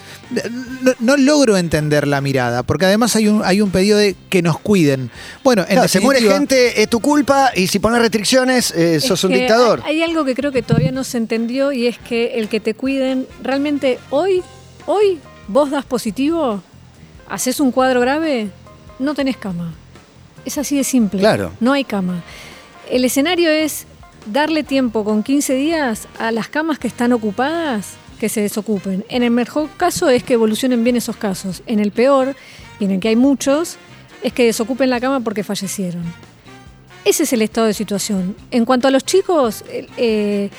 no, 0.81 0.93
no 0.99 1.17
logro 1.17 1.57
entender 1.57 2.07
la 2.07 2.21
mirada, 2.21 2.63
porque 2.63 2.85
además 2.85 3.15
hay 3.15 3.27
un, 3.27 3.43
hay 3.43 3.61
un 3.61 3.71
pedido 3.71 3.97
de 3.97 4.15
que 4.29 4.41
nos 4.41 4.59
cuiden. 4.59 5.11
Bueno, 5.43 5.63
en 5.63 5.75
Claro, 5.75 5.87
se 5.87 5.99
muere 5.99 6.21
gente, 6.21 6.81
es 6.81 6.89
tu 6.89 6.99
culpa, 6.99 7.51
y 7.55 7.67
si 7.67 7.79
pones 7.79 7.99
restricciones, 7.99 8.71
eh, 8.71 8.99
sos 8.99 9.19
Es 9.19 9.23
un 9.23 9.31
que 9.31 9.39
dictador. 9.39 9.81
Hay, 9.85 10.01
hay 10.01 10.03
algo 10.03 10.25
que 10.25 10.35
creo 10.35 10.51
que 10.51 10.61
todavía 10.61 10.91
no 10.91 11.03
se 11.03 11.17
entendió 11.17 11.71
y 11.71 11.87
es 11.87 11.97
que 11.97 12.37
el 12.39 12.49
que 12.49 12.59
te 12.59 12.73
cuiden, 12.73 13.27
realmente 13.41 13.99
hoy, 14.09 14.43
hoy 14.85 15.19
vos 15.47 15.71
das 15.71 15.85
positivo, 15.85 16.61
haces 17.29 17.59
un 17.59 17.71
cuadro 17.71 18.01
grave, 18.01 18.49
no 18.99 19.13
tenés 19.13 19.37
cama. 19.37 19.73
Es 20.45 20.57
así 20.57 20.77
de 20.77 20.83
simple. 20.83 21.19
Claro. 21.19 21.51
No 21.59 21.73
hay 21.73 21.83
cama. 21.83 22.23
El 22.89 23.03
escenario 23.03 23.49
es 23.49 23.87
darle 24.25 24.63
tiempo 24.63 25.03
con 25.03 25.23
15 25.23 25.55
días 25.55 26.07
a 26.19 26.31
las 26.31 26.47
camas 26.47 26.79
que 26.79 26.87
están 26.87 27.13
ocupadas 27.13 27.93
que 28.19 28.29
se 28.29 28.41
desocupen. 28.41 29.03
En 29.09 29.23
el 29.23 29.31
mejor 29.31 29.69
caso 29.77 30.09
es 30.09 30.23
que 30.23 30.33
evolucionen 30.33 30.83
bien 30.83 30.95
esos 30.95 31.17
casos. 31.17 31.63
En 31.65 31.79
el 31.79 31.91
peor, 31.91 32.35
y 32.79 32.85
en 32.85 32.91
el 32.91 32.99
que 32.99 33.09
hay 33.09 33.15
muchos, 33.15 33.77
es 34.23 34.33
que 34.33 34.45
desocupen 34.45 34.89
la 34.89 34.99
cama 34.99 35.19
porque 35.19 35.43
fallecieron. 35.43 36.03
Ese 37.03 37.23
es 37.23 37.33
el 37.33 37.41
estado 37.41 37.67
de 37.67 37.73
situación. 37.73 38.35
En 38.51 38.65
cuanto 38.65 38.87
a 38.87 38.91
los 38.91 39.03
chicos, 39.03 39.63
eh, 39.97 40.49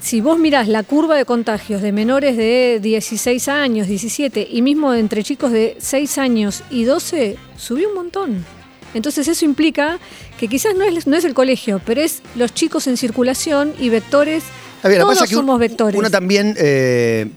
si 0.00 0.20
vos 0.20 0.38
mirás 0.38 0.68
la 0.68 0.82
curva 0.82 1.16
de 1.16 1.24
contagios 1.24 1.80
de 1.80 1.92
menores 1.92 2.36
de 2.36 2.80
16 2.82 3.48
años, 3.48 3.86
17, 3.86 4.46
y 4.50 4.60
mismo 4.60 4.92
entre 4.92 5.22
chicos 5.22 5.52
de 5.52 5.76
6 5.78 6.18
años 6.18 6.62
y 6.70 6.84
12, 6.84 7.36
subió 7.56 7.88
un 7.88 7.94
montón. 7.94 8.61
Entonces 8.94 9.26
eso 9.28 9.44
implica 9.44 9.98
que 10.38 10.48
quizás 10.48 10.74
no 10.74 10.84
es, 10.84 11.06
no 11.06 11.16
es 11.16 11.24
el 11.24 11.34
colegio, 11.34 11.80
pero 11.84 12.00
es 12.00 12.22
los 12.34 12.52
chicos 12.54 12.86
en 12.86 12.96
circulación 12.96 13.74
y 13.78 13.88
vectores. 13.88 14.44
Lo 14.82 14.90
que 14.90 14.96
Todos 14.96 15.14
pasa 15.14 15.26
que 15.28 15.34
somos 15.34 15.58
vectores. 15.58 15.98
Uno 15.98 16.10
también 16.10 16.54
eh, 16.58 17.28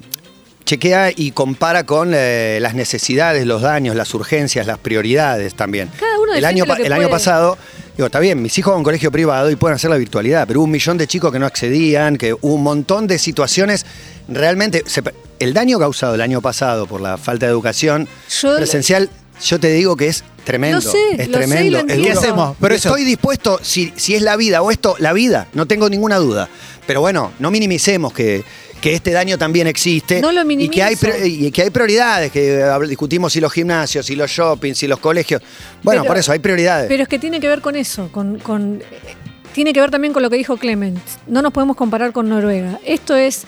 chequea 0.65 1.11
y 1.15 1.31
compara 1.31 1.85
con 1.85 2.11
eh, 2.15 2.57
las 2.61 2.73
necesidades, 2.73 3.45
los 3.45 3.61
daños, 3.61 3.95
las 3.95 4.13
urgencias, 4.13 4.65
las 4.65 4.79
prioridades 4.79 5.53
también. 5.53 5.89
Cada 5.99 6.19
uno 6.19 6.33
el 6.33 6.43
año, 6.43 6.65
lo 6.65 6.75
que 6.75 6.83
el 6.83 6.91
año 6.93 7.07
pasado, 7.09 7.55
digo, 7.95 8.07
está 8.07 8.19
bien, 8.19 8.41
mis 8.41 8.57
hijos 8.57 8.71
van 8.71 8.77
a 8.77 8.79
un 8.79 8.83
colegio 8.83 9.11
privado 9.11 9.51
y 9.51 9.55
pueden 9.55 9.75
hacer 9.75 9.91
la 9.91 9.97
virtualidad, 9.97 10.47
pero 10.47 10.59
hubo 10.61 10.65
un 10.65 10.71
millón 10.71 10.97
de 10.97 11.05
chicos 11.07 11.31
que 11.31 11.37
no 11.37 11.45
accedían, 11.45 12.17
que 12.17 12.33
hubo 12.33 12.55
un 12.55 12.63
montón 12.63 13.05
de 13.05 13.19
situaciones 13.19 13.85
realmente. 14.27 14.83
se- 14.87 15.03
el 15.37 15.53
daño 15.53 15.77
causado 15.77 16.15
el 16.15 16.21
año 16.21 16.41
pasado 16.41 16.87
por 16.87 17.01
la 17.01 17.17
falta 17.17 17.45
de 17.45 17.51
educación 17.51 18.07
Yo- 18.41 18.55
presencial, 18.55 19.09
yo 19.43 19.59
te 19.59 19.71
digo 19.73 19.95
que 19.95 20.07
es 20.07 20.23
tremendo. 20.43 20.77
Lo 20.77 20.81
sé, 20.81 20.97
es 21.11 21.17
lo 21.17 21.23
sé 21.23 21.29
y 21.29 21.31
tremendo. 21.31 21.77
es 21.79 21.87
duro. 21.87 22.01
¿Qué 22.03 22.11
hacemos? 22.11 22.57
Pero 22.59 22.75
eso- 22.75 22.89
estoy 22.89 23.03
dispuesto, 23.03 23.59
si, 23.61 23.91
si 23.95 24.15
es 24.15 24.21
la 24.21 24.35
vida 24.37 24.61
o 24.61 24.71
esto, 24.71 24.95
la 24.99 25.13
vida, 25.13 25.47
no 25.53 25.65
tengo 25.67 25.89
ninguna 25.89 26.17
duda. 26.17 26.49
Pero 26.87 27.01
bueno, 27.01 27.31
no 27.39 27.49
minimicemos 27.51 28.13
que, 28.13 28.43
que 28.79 28.93
este 28.93 29.11
daño 29.11 29.37
también 29.39 29.65
existe. 29.65 30.21
No 30.21 30.31
lo 30.31 30.41
y 30.49 30.69
que, 30.69 30.83
hay, 30.83 30.95
minimizo. 30.95 31.17
pri- 31.19 31.45
y 31.47 31.51
que 31.51 31.63
hay 31.63 31.69
prioridades, 31.71 32.31
que 32.31 32.59
hab- 32.63 32.87
discutimos 32.87 33.33
si 33.33 33.39
los 33.41 33.51
gimnasios, 33.51 34.05
si 34.05 34.15
los 34.15 34.29
shoppings, 34.29 34.77
si 34.77 34.87
los 34.87 34.99
colegios. 34.99 35.41
Bueno, 35.81 36.01
Pero- 36.03 36.09
por 36.11 36.17
eso 36.19 36.31
hay 36.31 36.39
prioridades. 36.39 36.87
Pero 36.87 37.01
es 37.03 37.09
que 37.09 37.17
tiene 37.17 37.39
que 37.39 37.47
ver 37.47 37.61
con 37.61 37.75
eso, 37.75 38.09
con, 38.11 38.37
con- 38.37 38.81
eh, 38.81 39.15
tiene 39.53 39.73
que 39.73 39.79
ver 39.81 39.89
también 39.89 40.13
con 40.13 40.21
lo 40.21 40.29
que 40.29 40.35
dijo 40.37 40.57
Clement. 40.57 40.99
No 41.27 41.41
nos 41.41 41.51
podemos 41.53 41.75
comparar 41.75 42.11
con 42.11 42.29
Noruega. 42.29 42.79
Esto 42.85 43.15
es, 43.15 43.43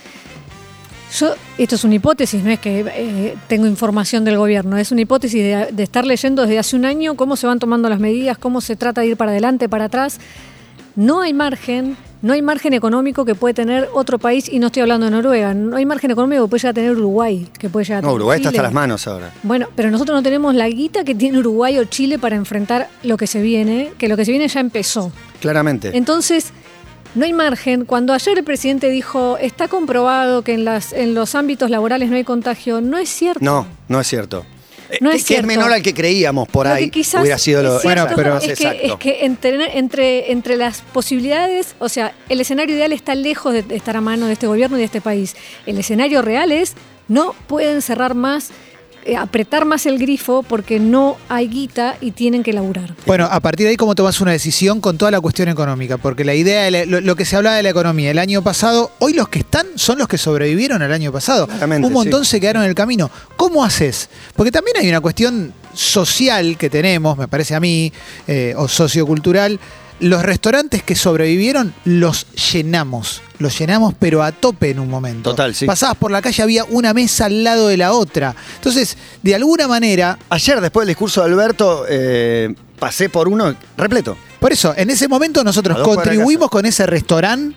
yo, 1.13 1.33
esto 1.57 1.75
es 1.75 1.83
una 1.83 1.95
hipótesis, 1.95 2.43
no 2.43 2.49
es 2.49 2.59
que 2.59 2.85
eh, 2.87 3.37
tengo 3.47 3.65
información 3.67 4.25
del 4.25 4.37
gobierno, 4.37 4.77
es 4.77 4.91
una 4.91 5.01
hipótesis 5.01 5.41
de, 5.41 5.69
de 5.71 5.83
estar 5.83 6.05
leyendo 6.05 6.41
desde 6.41 6.59
hace 6.59 6.75
un 6.75 6.85
año 6.85 7.15
cómo 7.15 7.35
se 7.35 7.47
van 7.47 7.59
tomando 7.59 7.89
las 7.89 7.99
medidas, 7.99 8.37
cómo 8.37 8.61
se 8.61 8.75
trata 8.75 9.01
de 9.01 9.07
ir 9.07 9.17
para 9.17 9.31
adelante, 9.31 9.69
para 9.69 9.85
atrás. 9.85 10.19
No 10.95 11.21
hay 11.21 11.31
margen, 11.31 11.95
no 12.23 12.33
hay 12.33 12.41
margen 12.41 12.73
económico 12.73 13.23
que 13.23 13.35
puede 13.35 13.53
tener 13.53 13.87
otro 13.93 14.17
país, 14.17 14.49
y 14.51 14.57
no 14.57 14.67
estoy 14.67 14.81
hablando 14.81 15.05
de 15.05 15.11
Noruega, 15.11 15.53
no 15.53 15.77
hay 15.77 15.85
margen 15.85 16.09
económico 16.09 16.43
que 16.45 16.49
puede 16.49 16.61
llegar 16.61 16.71
a 16.71 16.73
tener 16.73 16.91
Uruguay, 16.93 17.47
que 17.59 17.69
puede 17.69 17.85
llegar 17.85 17.99
a 17.99 18.01
no, 18.01 18.07
tener 18.07 18.15
Uruguay 18.15 18.37
está 18.37 18.49
hasta 18.49 18.63
las 18.63 18.73
manos 18.73 19.07
ahora. 19.07 19.31
Bueno, 19.43 19.67
pero 19.75 19.91
nosotros 19.91 20.17
no 20.17 20.23
tenemos 20.23 20.55
la 20.55 20.67
guita 20.67 21.03
que 21.03 21.13
tiene 21.13 21.37
Uruguay 21.37 21.77
o 21.77 21.85
Chile 21.85 22.17
para 22.17 22.35
enfrentar 22.35 22.89
lo 23.03 23.15
que 23.15 23.27
se 23.27 23.41
viene, 23.43 23.91
que 23.99 24.07
lo 24.07 24.17
que 24.17 24.25
se 24.25 24.31
viene 24.31 24.47
ya 24.47 24.59
empezó. 24.59 25.11
Claramente. 25.39 25.95
Entonces, 25.95 26.51
no 27.15 27.25
hay 27.25 27.33
margen. 27.33 27.85
Cuando 27.85 28.13
ayer 28.13 28.37
el 28.37 28.43
presidente 28.43 28.89
dijo, 28.89 29.37
está 29.37 29.67
comprobado 29.67 30.41
que 30.43 30.53
en, 30.53 30.65
las, 30.65 30.93
en 30.93 31.13
los 31.13 31.35
ámbitos 31.35 31.69
laborales 31.69 32.09
no 32.09 32.15
hay 32.15 32.23
contagio, 32.23 32.81
no 32.81 32.97
es 32.97 33.09
cierto. 33.09 33.39
no, 33.43 33.67
no 33.87 33.99
es 33.99 34.07
cierto. 34.07 34.45
No 35.01 35.09
es 35.09 35.15
que 35.15 35.19
es 35.19 35.25
cierto. 35.27 35.47
menor 35.47 35.73
al 35.73 35.81
que 35.81 35.93
creíamos 35.93 36.47
por 36.47 36.65
Lo 36.65 36.71
ahí. 36.71 36.89
quizás 36.89 37.19
hubiera 37.19 37.37
sido 37.37 37.61
lo 37.61 37.77
es 37.77 37.83
Bueno, 37.83 38.07
pero- 38.15 38.37
es, 38.37 38.57
que, 38.57 38.79
es 38.83 38.95
que 38.95 39.25
entre, 39.25 39.77
entre, 39.77 40.31
entre 40.31 40.55
las 40.55 40.81
posibilidades, 40.93 41.75
o 41.79 41.89
sea, 41.89 42.13
el 42.29 42.39
escenario 42.39 42.73
ideal 42.73 42.93
está 42.93 43.13
lejos 43.13 43.51
de 43.53 43.65
estar 43.75 43.97
a 43.97 44.01
mano 44.01 44.27
de 44.27 44.33
este 44.33 44.47
gobierno 44.47 44.77
y 44.77 44.79
de 44.79 44.85
este 44.85 45.01
país. 45.01 45.35
El 45.65 45.77
escenario 45.77 46.21
real 46.21 46.53
es, 46.53 46.73
no 47.09 47.35
pueden 47.47 47.81
cerrar 47.81 48.13
más, 48.15 48.51
apretar 49.15 49.65
más 49.65 49.85
el 49.85 49.97
grifo 49.99 50.43
porque 50.43 50.79
no 50.79 51.17
hay 51.29 51.47
guita 51.47 51.95
y 52.01 52.11
tienen 52.11 52.43
que 52.43 52.51
laburar. 52.53 52.93
Bueno, 53.05 53.25
a 53.31 53.39
partir 53.39 53.65
de 53.65 53.71
ahí, 53.71 53.77
¿cómo 53.77 53.95
tomas 53.95 54.19
una 54.21 54.31
decisión 54.31 54.81
con 54.81 54.97
toda 54.97 55.11
la 55.11 55.21
cuestión 55.21 55.47
económica? 55.49 55.97
Porque 55.97 56.25
la 56.25 56.33
idea, 56.35 56.63
de 56.63 56.71
la- 56.71 56.85
lo, 56.85 57.01
lo 57.01 57.15
que 57.15 57.25
se 57.25 57.35
hablaba 57.35 57.55
de 57.55 57.63
la 57.63 57.69
economía 57.69 58.11
el 58.11 58.19
año 58.19 58.41
pasado, 58.41 58.91
hoy 58.99 59.13
los 59.13 59.29
que 59.29 59.39
están 59.39 59.67
son 59.75 59.97
los 59.99 60.07
que 60.07 60.17
sobrevivieron 60.17 60.81
el 60.81 60.91
año 60.91 61.11
pasado. 61.11 61.47
Un 61.61 61.93
montón 61.93 62.25
sí. 62.25 62.31
se 62.31 62.39
quedaron 62.41 62.63
en 62.63 62.69
el 62.69 62.75
camino. 62.75 63.09
¿Cómo 63.35 63.63
haces? 63.63 64.09
Porque 64.35 64.51
también 64.51 64.77
hay 64.77 64.89
una 64.89 65.01
cuestión 65.01 65.53
social 65.73 66.57
que 66.57 66.69
tenemos, 66.69 67.17
me 67.17 67.27
parece 67.27 67.55
a 67.55 67.59
mí, 67.59 67.93
eh, 68.27 68.53
o 68.57 68.67
sociocultural, 68.67 69.59
los 69.99 70.21
restaurantes 70.21 70.83
que 70.83 70.95
sobrevivieron 70.95 71.73
los 71.85 72.27
llenamos. 72.51 73.21
Los 73.39 73.57
llenamos, 73.57 73.93
pero 73.97 74.23
a 74.23 74.31
tope 74.31 74.71
en 74.71 74.79
un 74.79 74.89
momento. 74.89 75.31
Total, 75.31 75.53
sí. 75.53 75.65
Pasabas 75.65 75.97
por 75.97 76.11
la 76.11 76.21
calle, 76.21 76.41
había 76.43 76.63
una 76.65 76.93
mesa 76.93 77.25
al 77.25 77.43
lado 77.43 77.67
de 77.67 77.77
la 77.77 77.93
otra. 77.93 78.35
Entonces, 78.55 78.97
de 79.21 79.35
alguna 79.35 79.67
manera, 79.67 80.17
Ayer, 80.29 80.59
después 80.61 80.85
del 80.85 80.91
discurso 80.91 81.21
de 81.21 81.27
Alberto, 81.27 81.85
eh, 81.87 82.53
pasé 82.79 83.09
por 83.09 83.27
uno 83.27 83.55
repleto. 83.77 84.17
por 84.39 84.51
eso, 84.51 84.73
en 84.75 84.89
ese 84.89 85.07
momento 85.07 85.43
nosotros 85.43 85.79
contribuimos 85.79 86.49
con 86.49 86.65
ese 86.65 86.85
restaurante, 86.85 87.55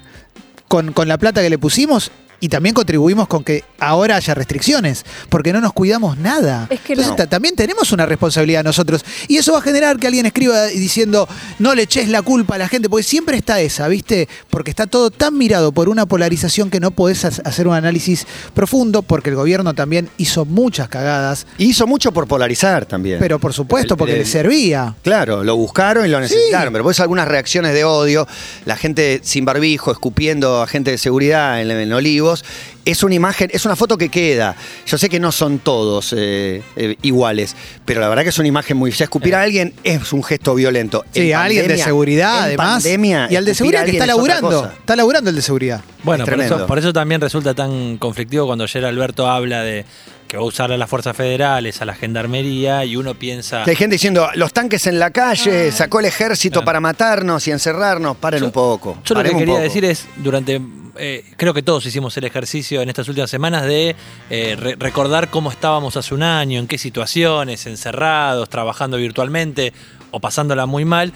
con, 0.69 0.93
con 0.93 1.09
la 1.09 1.19
plata 1.19 1.43
que 1.43 1.51
le 1.51 1.59
pusimos. 1.59 2.11
Y 2.41 2.49
también 2.49 2.75
contribuimos 2.75 3.29
con 3.29 3.45
que 3.45 3.65
ahora 3.79 4.17
haya 4.17 4.35
restricciones, 4.35 5.05
porque 5.29 5.53
no 5.53 5.61
nos 5.61 5.73
cuidamos 5.75 6.17
nada. 6.17 6.67
Es 6.71 6.81
que 6.81 6.95
Entonces, 6.95 7.17
no. 7.19 7.29
también 7.29 7.55
tenemos 7.55 7.93
una 7.93 8.07
responsabilidad 8.07 8.65
nosotros. 8.65 9.05
Y 9.29 9.37
eso 9.37 9.53
va 9.53 9.59
a 9.59 9.63
generar 9.63 9.99
que 9.99 10.07
alguien 10.07 10.25
escriba 10.27 10.65
diciendo, 10.67 11.29
no 11.59 11.75
le 11.75 11.83
eches 11.83 12.09
la 12.09 12.23
culpa 12.23 12.55
a 12.55 12.59
la 12.59 12.69
gente, 12.69 12.89
porque 12.89 13.03
siempre 13.03 13.37
está 13.37 13.61
esa, 13.61 13.89
¿viste? 13.89 14.29
Porque 14.49 14.71
está 14.71 14.87
todo 14.87 15.11
tan 15.11 15.37
mirado 15.37 15.73
por 15.73 15.89
una 15.91 16.07
polarización 16.07 16.71
que 16.71 16.81
no 16.81 16.91
podés 16.93 17.25
ha- 17.25 17.43
hacer 17.45 17.69
un 17.69 17.75
análisis 17.75 18.27
profundo, 18.55 19.03
porque 19.03 19.31
el 19.31 19.37
gobierno 19.37 19.75
también 19.75 20.09
hizo 20.17 20.45
muchas 20.45 20.89
cagadas, 20.89 21.47
Y 21.59 21.67
hizo 21.67 21.87
mucho 21.87 22.13
por 22.13 22.27
polarizar 22.27 22.87
también. 22.87 23.19
pero 23.21 23.39
por 23.39 23.53
supuesto, 23.53 23.97
porque 23.97 24.15
el- 24.15 24.19
le 24.21 24.25
servía. 24.25 24.95
Claro, 25.03 25.45
lo 25.45 25.57
buscaron 25.57 26.07
y 26.07 26.09
lo 26.09 26.21
necesitaron, 26.21 26.73
pero 26.73 26.85
pues 26.85 27.01
algunas 27.01 27.29
reacciones 27.29 27.75
de 27.75 27.85
odio, 27.85 28.27
la 28.65 28.77
gente 28.77 29.21
sin 29.23 29.45
barbijo, 29.45 29.93
escupiendo 29.93 30.63
a 30.63 30.67
gente 30.67 30.91
de 30.91 30.99
seguridad 30.99 31.61
en, 31.61 31.71
en 31.71 31.93
Olivos, 32.31 32.45
es 32.85 33.03
una 33.03 33.15
imagen, 33.15 33.51
es 33.53 33.65
una 33.65 33.77
foto 33.77 33.97
que 33.99 34.09
queda. 34.09 34.57
Yo 34.87 34.99
sé 34.99 35.09
que 35.09 35.21
no 35.21 35.33
son 35.33 35.59
todos 35.59 36.15
eh, 36.17 36.63
eh, 36.77 36.97
iguales, 37.03 37.55
pero 37.85 38.01
la 38.01 38.09
verdad 38.09 38.23
que 38.23 38.31
es 38.31 38.39
una 38.39 38.49
imagen 38.49 38.77
muy... 38.77 38.91
Ya 38.91 39.05
escupir 39.05 39.35
a 39.35 39.43
alguien 39.43 39.75
es 39.85 40.13
un 40.13 40.23
gesto 40.23 40.55
violento. 40.55 41.05
Sí, 41.13 41.31
En 41.31 41.37
a 41.37 41.45
alguien 41.45 41.69
de 41.69 41.79
seguridad, 41.79 42.39
en 42.39 42.45
además. 42.45 42.83
pandemia, 42.83 43.29
y 43.31 43.37
al 43.37 43.45
de 43.45 43.55
seguridad 43.55 43.81
que 43.81 43.91
alguien 43.91 44.03
está 44.03 44.07
laburando. 44.07 44.73
Está 44.79 44.97
laburando 44.97 45.31
el 45.31 45.37
de 45.37 45.43
seguridad. 45.43 45.83
Bueno, 46.03 46.25
Es 46.25 46.31
por 46.31 46.41
eso, 46.41 46.67
por 46.67 46.79
eso 46.79 46.93
también 46.93 47.21
resulta 47.21 47.55
tan 47.55 47.99
conflictivo 47.99 48.47
cuando 48.47 48.65
ayer 48.65 48.85
Alberto 48.85 49.29
habla 49.29 49.63
de 49.63 49.85
que 50.27 50.37
va 50.37 50.45
a 50.45 50.47
usar 50.47 50.71
a 50.71 50.77
las 50.77 50.89
fuerzas 50.89 51.17
federales, 51.17 51.83
a 51.83 51.85
la 51.85 51.93
gendarmería, 51.93 52.85
y 52.85 52.95
uno 52.95 53.15
piensa. 53.17 53.65
Hay 53.65 53.75
gente 53.75 53.95
diciendo, 53.97 54.29
los 54.37 54.53
tanques 54.53 54.87
en 54.87 55.01
la 55.01 55.11
calle, 55.11 55.73
sacó 55.73 55.99
el 55.99 56.07
ejército 56.07 56.61
Claro. 56.61 56.67
para 56.67 56.81
matarnos 56.81 57.49
y 57.49 57.51
encerrarnos. 57.51 58.17
Paren 58.17 58.39
Yo- 58.39 58.47
un 58.47 58.53
poco. 58.53 58.99
Yo 59.05 59.17
lo 59.17 59.25
que 59.25 59.37
quería 59.37 59.59
decir 59.59 59.85
es, 59.85 60.07
durante, 60.19 60.61
eh, 60.97 61.25
creo 61.37 61.53
que 61.53 61.63
todos 61.65 61.85
hicimos 61.85 62.17
el 62.17 62.25
ejercicio 62.25 62.70
en 62.79 62.89
estas 62.89 63.09
últimas 63.09 63.31
semanas 63.31 63.65
de 63.65 63.97
eh, 64.31 64.57
re- 64.59 64.77
recordar 64.79 65.31
cómo 65.31 65.51
estábamos 65.51 65.97
hace 65.97 66.15
un 66.15 66.23
año, 66.23 66.59
en 66.61 66.67
qué 66.69 66.79
situaciones, 66.79 67.67
encerrados, 67.67 68.49
trabajando 68.49 68.97
virtualmente 68.97 69.73
o 70.13 70.21
pasándola 70.21 70.67
muy 70.67 70.85
mal. 70.85 71.13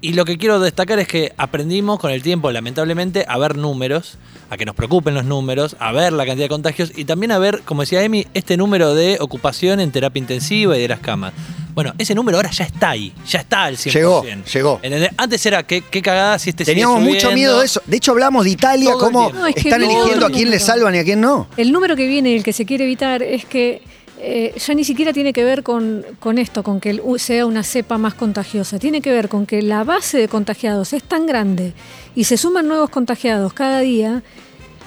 Y 0.00 0.12
lo 0.12 0.26
que 0.26 0.36
quiero 0.36 0.60
destacar 0.60 0.98
es 0.98 1.08
que 1.08 1.32
aprendimos 1.38 1.98
con 1.98 2.10
el 2.10 2.22
tiempo, 2.22 2.52
lamentablemente, 2.52 3.24
a 3.26 3.38
ver 3.38 3.56
números, 3.56 4.18
a 4.50 4.56
que 4.58 4.66
nos 4.66 4.74
preocupen 4.74 5.14
los 5.14 5.24
números, 5.24 5.74
a 5.80 5.90
ver 5.92 6.12
la 6.12 6.26
cantidad 6.26 6.44
de 6.44 6.50
contagios 6.50 6.92
y 6.94 7.06
también 7.06 7.32
a 7.32 7.38
ver, 7.38 7.62
como 7.64 7.80
decía 7.80 8.02
Emi, 8.02 8.26
este 8.34 8.58
número 8.58 8.94
de 8.94 9.16
ocupación 9.20 9.80
en 9.80 9.90
terapia 9.92 10.20
intensiva 10.20 10.76
y 10.76 10.82
de 10.82 10.88
las 10.88 11.00
camas. 11.00 11.32
Bueno, 11.74 11.94
ese 11.98 12.14
número 12.14 12.38
ahora 12.38 12.50
ya 12.50 12.64
está 12.64 12.90
ahí, 12.90 13.12
ya 13.26 13.40
está 13.40 13.64
al 13.64 13.76
100%. 13.76 13.92
Llegó, 13.92 14.24
llegó. 14.52 14.80
¿Entendés? 14.82 15.10
Antes 15.16 15.44
era 15.44 15.62
qué, 15.62 15.82
qué 15.82 16.00
cagada 16.00 16.38
si 16.38 16.50
este 16.50 16.64
Teníamos 16.64 17.02
mucho 17.02 17.32
miedo 17.32 17.60
de 17.60 17.66
eso. 17.66 17.82
De 17.86 17.96
hecho, 17.96 18.12
hablamos 18.12 18.44
de 18.44 18.50
Italia, 18.50 18.92
Todo 18.92 19.00
cómo 19.00 19.20
tiempo. 19.24 19.40
No, 19.40 19.46
es 19.46 19.54
que 19.54 19.60
están 19.60 19.82
eligiendo 19.82 20.26
a 20.26 20.30
quién 20.30 20.50
le 20.50 20.58
salvan 20.58 20.94
y 20.94 20.98
a 20.98 21.04
quién 21.04 21.20
no. 21.20 21.48
El 21.56 21.72
número 21.72 21.96
que 21.96 22.06
viene 22.06 22.30
y 22.32 22.36
el 22.36 22.44
que 22.44 22.52
se 22.52 22.64
quiere 22.64 22.84
evitar 22.84 23.22
es 23.22 23.44
que 23.44 23.82
eh, 24.18 24.54
ya 24.56 24.74
ni 24.74 24.84
siquiera 24.84 25.12
tiene 25.12 25.32
que 25.32 25.44
ver 25.44 25.62
con, 25.62 26.04
con 26.20 26.38
esto, 26.38 26.62
con 26.62 26.80
que 26.80 27.00
sea 27.18 27.46
una 27.46 27.62
cepa 27.62 27.98
más 27.98 28.14
contagiosa. 28.14 28.78
Tiene 28.78 29.00
que 29.00 29.10
ver 29.10 29.28
con 29.28 29.46
que 29.46 29.62
la 29.62 29.84
base 29.84 30.18
de 30.18 30.28
contagiados 30.28 30.92
es 30.92 31.02
tan 31.02 31.26
grande 31.26 31.74
y 32.14 32.24
se 32.24 32.36
suman 32.36 32.68
nuevos 32.68 32.90
contagiados 32.90 33.52
cada 33.52 33.80
día 33.80 34.22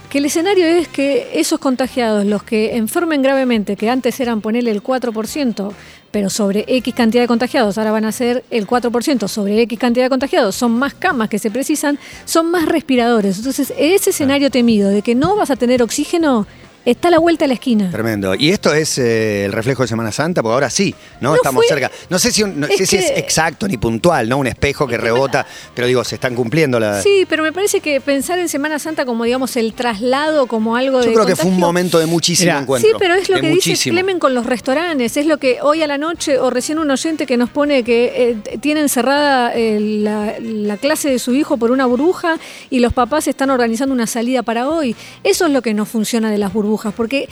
que 0.09 0.17
el 0.17 0.25
escenario 0.25 0.65
es 0.65 0.87
que 0.87 1.29
esos 1.35 1.59
contagiados, 1.59 2.25
los 2.25 2.41
que 2.41 2.75
enfermen 2.75 3.21
gravemente, 3.21 3.75
que 3.75 3.89
antes 3.91 4.19
eran 4.19 4.41
ponerle 4.41 4.71
el 4.71 4.81
4%, 4.81 5.71
pero 6.09 6.31
sobre 6.31 6.65
X 6.67 6.95
cantidad 6.95 7.23
de 7.23 7.27
contagiados, 7.27 7.77
ahora 7.77 7.91
van 7.91 8.05
a 8.05 8.11
ser 8.11 8.43
el 8.49 8.65
4% 8.65 9.27
sobre 9.27 9.61
X 9.61 9.77
cantidad 9.77 10.05
de 10.05 10.09
contagiados, 10.09 10.55
son 10.55 10.71
más 10.71 10.95
camas 10.95 11.29
que 11.29 11.37
se 11.37 11.51
precisan, 11.51 11.99
son 12.25 12.49
más 12.49 12.65
respiradores. 12.65 13.37
Entonces, 13.37 13.71
ese 13.77 14.09
escenario 14.09 14.49
temido 14.49 14.89
de 14.89 15.03
que 15.03 15.13
no 15.13 15.35
vas 15.35 15.51
a 15.51 15.55
tener 15.55 15.83
oxígeno 15.83 16.47
está 16.91 17.07
a 17.09 17.11
la 17.11 17.19
vuelta 17.19 17.45
de 17.45 17.49
la 17.49 17.53
esquina. 17.55 17.89
Tremendo. 17.91 18.35
Y 18.35 18.49
esto 18.49 18.73
es 18.73 18.97
eh, 18.97 19.45
el 19.45 19.51
reflejo 19.51 19.83
de 19.83 19.87
Semana 19.87 20.11
Santa, 20.11 20.41
porque 20.41 20.53
ahora 20.53 20.69
sí, 20.69 20.93
¿no? 21.21 21.29
No 21.31 21.35
Estamos 21.35 21.65
fue- 21.65 21.67
cerca. 21.75 21.91
No 22.09 22.19
sé 22.19 22.31
si, 22.31 22.43
un- 22.43 22.59
no 22.59 22.67
Es 22.67 22.77
sé 22.77 22.85
si 22.85 22.97
es 22.97 23.11
exacto 23.15 23.67
ni 23.67 23.77
puntual, 23.77 24.27
¿no? 24.29 24.37
Un 24.37 24.47
espejo 24.47 24.87
que 24.87 24.97
rebota, 24.97 25.45
pero 25.75 25.87
digo, 25.87 26.03
se 26.03 26.15
están 26.15 26.35
cumpliendo 26.35 26.79
la. 26.79 27.01
Sí, 27.01 27.25
pero 27.29 27.43
me 27.43 27.51
parece 27.53 27.79
que 27.81 28.01
pensar 28.01 28.39
en 28.39 28.49
Semana 28.49 28.79
Santa 28.79 29.05
como, 29.05 29.23
digamos, 29.23 29.55
el 29.57 29.73
traslado, 29.73 30.47
como 30.47 30.75
algo 30.75 30.99
de 30.99 31.05
Yo 31.07 31.13
creo 31.13 31.25
que 31.25 31.35
fue 31.35 31.49
un 31.51 31.57
momento 31.59 31.99
de 31.99 32.05
muchísimo 32.05 32.57
encuentro. 32.57 32.89
Sí, 32.89 32.95
pero 32.99 33.15
es 33.15 33.29
lo 33.29 33.39
que 33.39 33.49
dice. 33.49 33.89
Clemen 33.89 34.19
con 34.19 34.33
los 34.33 34.45
restaurantes, 34.45 35.15
es 35.17 35.25
lo 35.25 35.37
que 35.37 35.59
hoy 35.61 35.81
a 35.83 35.87
la 35.87 35.97
noche, 35.97 36.37
o 36.39 36.49
recién 36.49 36.79
un 36.79 36.89
oyente 36.91 37.25
que 37.25 37.37
nos 37.37 37.49
pone 37.49 37.83
que 37.83 38.39
eh, 38.51 38.57
tienen 38.59 38.89
cerrada 38.89 39.53
eh, 39.55 39.79
la, 39.79 40.33
la 40.39 40.77
clase 40.77 41.09
de 41.09 41.19
su 41.19 41.33
hijo 41.33 41.57
por 41.57 41.71
una 41.71 41.85
burbuja 41.85 42.37
y 42.69 42.79
los 42.79 42.93
papás 42.93 43.27
están 43.27 43.49
organizando 43.49 43.93
una 43.93 44.07
salida 44.07 44.43
para 44.43 44.67
hoy. 44.69 44.95
Eso 45.23 45.45
es 45.45 45.51
lo 45.51 45.61
que 45.61 45.73
no 45.73 45.85
funciona 45.85 46.31
de 46.31 46.37
las 46.37 46.51
burbujas, 46.53 46.69
porque 46.95 47.29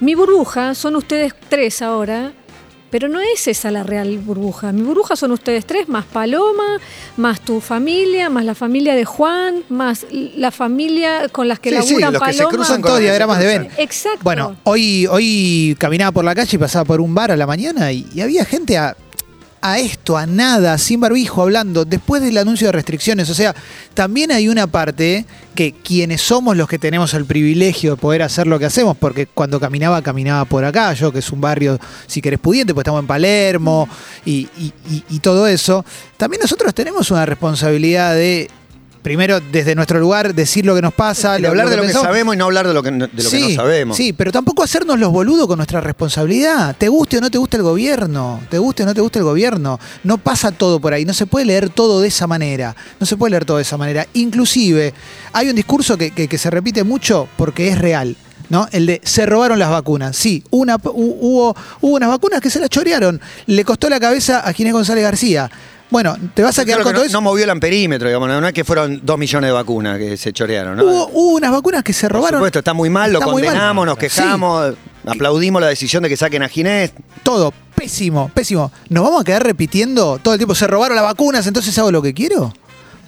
mi 0.00 0.14
burbuja 0.14 0.74
son 0.74 0.96
ustedes 0.96 1.34
tres 1.48 1.82
ahora. 1.82 2.32
Pero 2.90 3.06
no 3.08 3.20
es 3.20 3.46
esa 3.46 3.70
la 3.70 3.84
real 3.84 4.18
burbuja. 4.18 4.72
Mi 4.72 4.82
burbuja 4.82 5.14
son 5.14 5.30
ustedes 5.30 5.64
tres, 5.64 5.88
más 5.88 6.04
Paloma, 6.06 6.80
más 7.16 7.40
tu 7.40 7.60
familia, 7.60 8.28
más 8.30 8.44
la 8.44 8.56
familia 8.56 8.96
de 8.96 9.04
Juan, 9.04 9.62
más 9.68 10.06
la 10.10 10.50
familia 10.50 11.28
con 11.28 11.46
las 11.46 11.60
que 11.60 11.70
Sí, 11.70 11.76
sí, 11.86 11.92
laburan 12.00 12.12
los 12.14 12.22
que 12.24 12.32
se 12.32 12.38
Paloma. 12.38 12.56
cruzan 12.56 12.82
todos 12.82 12.98
diagramas 12.98 13.38
de. 13.38 13.46
Ben. 13.46 13.68
Exacto. 13.78 14.18
Bueno, 14.22 14.56
hoy, 14.64 15.06
hoy 15.06 15.76
caminaba 15.78 16.10
por 16.10 16.24
la 16.24 16.34
calle 16.34 16.56
y 16.56 16.58
pasaba 16.58 16.84
por 16.84 17.00
un 17.00 17.14
bar 17.14 17.30
a 17.30 17.36
la 17.36 17.46
mañana 17.46 17.92
y, 17.92 18.08
y 18.12 18.22
había 18.22 18.44
gente 18.44 18.76
a, 18.76 18.96
a 19.62 19.78
esto, 19.78 20.16
a 20.16 20.26
nada, 20.26 20.78
sin 20.78 21.00
barbijo, 21.00 21.42
hablando, 21.42 21.84
después 21.84 22.22
del 22.22 22.38
anuncio 22.38 22.68
de 22.68 22.72
restricciones. 22.72 23.28
O 23.30 23.34
sea, 23.34 23.54
también 23.94 24.32
hay 24.32 24.48
una 24.48 24.66
parte 24.66 25.26
que 25.54 25.72
quienes 25.72 26.22
somos 26.22 26.56
los 26.56 26.68
que 26.68 26.78
tenemos 26.78 27.12
el 27.14 27.24
privilegio 27.26 27.92
de 27.92 27.96
poder 28.00 28.22
hacer 28.22 28.46
lo 28.46 28.58
que 28.58 28.64
hacemos, 28.66 28.96
porque 28.96 29.26
cuando 29.26 29.60
caminaba, 29.60 30.00
caminaba 30.02 30.44
por 30.44 30.64
acá, 30.64 30.92
yo 30.94 31.12
que 31.12 31.18
es 31.18 31.30
un 31.30 31.40
barrio, 31.40 31.78
si 32.06 32.22
querés, 32.22 32.38
pudiente, 32.38 32.72
pues 32.72 32.84
estamos 32.84 33.00
en 33.00 33.06
Palermo 33.06 33.88
y, 34.24 34.48
y- 34.58 35.18
todo 35.20 35.46
eso, 35.46 35.84
también 36.16 36.40
nosotros 36.40 36.74
tenemos 36.74 37.10
una 37.10 37.26
responsabilidad 37.26 38.14
de... 38.14 38.48
Primero, 39.02 39.40
desde 39.40 39.74
nuestro 39.74 39.98
lugar, 39.98 40.34
decir 40.34 40.66
lo 40.66 40.74
que 40.74 40.82
nos 40.82 40.92
pasa. 40.92 41.34
Hablar 41.34 41.70
de 41.70 41.76
lo 41.76 41.82
que 41.82 41.88
sabemos 42.04 42.34
y 42.34 42.38
no 42.38 42.44
hablar 42.44 42.68
de 42.68 42.74
lo 42.74 42.82
que, 42.82 42.90
no- 42.90 43.06
de 43.06 43.22
lo 43.22 43.30
que 43.30 43.40
no 43.40 43.54
sabemos. 43.56 43.96
Sí, 43.96 44.12
pero 44.12 44.30
tampoco 44.30 44.62
hacernos 44.62 44.98
los 45.00 45.10
boludos 45.10 45.46
con 45.46 45.56
nuestra 45.56 45.80
responsabilidad. 45.80 46.76
Te 46.76 46.88
guste 46.88 47.16
o 47.16 47.20
no 47.22 47.30
te 47.30 47.38
guste 47.38 47.56
el 47.56 47.62
gobierno, 47.62 48.40
te 48.50 48.58
guste 48.58 48.82
o 48.82 48.86
no 48.86 48.92
te 48.94 49.00
guste 49.00 49.18
el 49.20 49.24
gobierno. 49.24 49.80
No 50.04 50.18
pasa 50.18 50.52
todo 50.52 50.80
por 50.80 50.92
ahí, 50.92 51.04
no 51.06 51.14
se 51.14 51.24
puede 51.24 51.46
leer 51.46 51.70
todo 51.70 52.00
de 52.02 52.08
esa 52.08 52.26
manera. 52.26 52.76
No 52.98 53.06
se 53.06 53.16
puede 53.16 53.30
leer 53.30 53.46
todo 53.46 53.56
de 53.56 53.62
esa 53.62 53.78
manera. 53.78 54.06
Inclusive, 54.12 54.92
hay 55.32 55.48
un 55.48 55.56
discurso 55.56 55.96
que, 55.96 56.10
que- 56.10 56.28
que 56.28 56.36
se 56.38 56.50
repite 56.50 56.84
mucho 56.84 57.26
porque 57.36 57.68
es 57.68 57.78
real. 57.78 58.16
¿No? 58.50 58.66
El 58.72 58.84
de 58.86 59.00
se 59.04 59.26
robaron 59.26 59.60
las 59.60 59.70
vacunas. 59.70 60.16
Sí, 60.16 60.42
una, 60.50 60.74
hubo, 60.82 61.54
hubo 61.80 61.94
unas 61.96 62.08
vacunas 62.08 62.40
que 62.40 62.50
se 62.50 62.58
las 62.58 62.68
chorearon. 62.68 63.20
Le 63.46 63.64
costó 63.64 63.88
la 63.88 64.00
cabeza 64.00 64.40
a 64.40 64.52
Ginés 64.52 64.72
González 64.72 65.04
García. 65.04 65.48
Bueno, 65.90 66.16
te 66.34 66.42
vas 66.42 66.58
a 66.58 66.64
quedar 66.64 66.78
que 66.78 66.84
con 66.84 66.92
no, 66.92 66.98
todo 66.98 67.06
eso. 67.06 67.12
no 67.16 67.20
movió 67.22 67.44
el 67.44 67.50
amperímetro, 67.50 68.08
digamos, 68.08 68.28
no, 68.28 68.40
no 68.40 68.46
es 68.46 68.52
que 68.52 68.62
fueron 68.64 69.00
dos 69.02 69.18
millones 69.18 69.48
de 69.48 69.52
vacunas 69.52 69.98
que 69.98 70.16
se 70.16 70.32
chorearon, 70.32 70.76
¿no? 70.76 70.84
Hubo, 70.84 71.08
hubo 71.12 71.34
unas 71.36 71.50
vacunas 71.50 71.82
que 71.82 71.92
se 71.92 72.06
Por 72.06 72.16
robaron. 72.18 72.38
supuesto, 72.38 72.60
está 72.60 72.72
muy 72.74 72.88
mal, 72.90 73.12
lo 73.12 73.20
mal. 73.20 73.30
condenamos, 73.30 73.86
nos 73.86 73.98
quejamos, 73.98 74.74
aplaudimos 75.04 75.60
la 75.60 75.68
decisión 75.68 76.02
de 76.04 76.08
que 76.08 76.16
saquen 76.16 76.42
a 76.44 76.48
Ginés. 76.48 76.92
Todo, 77.24 77.52
pésimo, 77.74 78.30
pésimo. 78.32 78.70
¿Nos 78.88 79.02
vamos 79.02 79.22
a 79.22 79.24
quedar 79.24 79.42
repitiendo 79.42 80.18
todo 80.22 80.34
el 80.34 80.38
tiempo? 80.38 80.54
¿Se 80.54 80.66
robaron 80.68 80.94
las 80.94 81.04
vacunas, 81.04 81.46
entonces 81.48 81.76
hago 81.78 81.90
lo 81.90 82.02
que 82.02 82.14
quiero? 82.14 82.52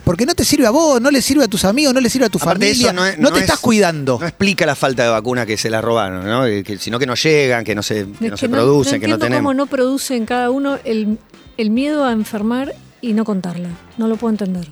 Porque 0.04 0.26
no 0.26 0.34
te 0.34 0.44
sirve 0.44 0.66
a 0.66 0.70
vos, 0.70 1.00
no 1.00 1.12
le 1.12 1.22
sirve 1.22 1.44
a 1.44 1.48
tus 1.48 1.64
amigos, 1.64 1.94
no 1.94 2.00
le 2.00 2.10
sirve 2.10 2.26
a 2.26 2.28
tu 2.28 2.38
Aparte, 2.38 2.66
familia. 2.66 2.86
eso 2.88 2.92
no, 2.92 3.06
es- 3.06 3.16
no 3.18 3.28
no 3.28 3.30
te 3.30 3.38
es- 3.38 3.44
estás 3.44 3.60
cuidando. 3.60 4.18
No 4.20 4.26
explica 4.26 4.66
la 4.66 4.74
falta 4.74 5.04
de 5.04 5.10
vacunas 5.10 5.46
que 5.46 5.56
se 5.56 5.70
las 5.70 5.84
robaron, 5.84 6.26
¿no? 6.26 6.42
Que, 6.42 6.76
sino 6.80 6.98
que 6.98 7.06
no 7.06 7.14
llegan, 7.14 7.62
que 7.62 7.76
no 7.76 7.84
se, 7.84 8.08
que 8.18 8.28
no 8.28 8.36
se 8.36 8.48
no- 8.48 8.52
producen, 8.56 8.94
no 8.94 9.00
que 9.00 9.06
no 9.06 9.18
tenemos. 9.20 9.38
cómo 9.38 9.54
no 9.54 9.66
produce 9.66 10.16
en 10.16 10.26
cada 10.26 10.50
uno 10.50 10.76
el, 10.82 11.18
el 11.62 11.70
miedo 11.70 12.04
a 12.04 12.12
enfermar 12.12 12.74
y 13.00 13.14
no 13.14 13.24
contarla. 13.24 13.68
No 13.96 14.06
lo 14.08 14.16
puedo 14.16 14.30
entender. 14.32 14.66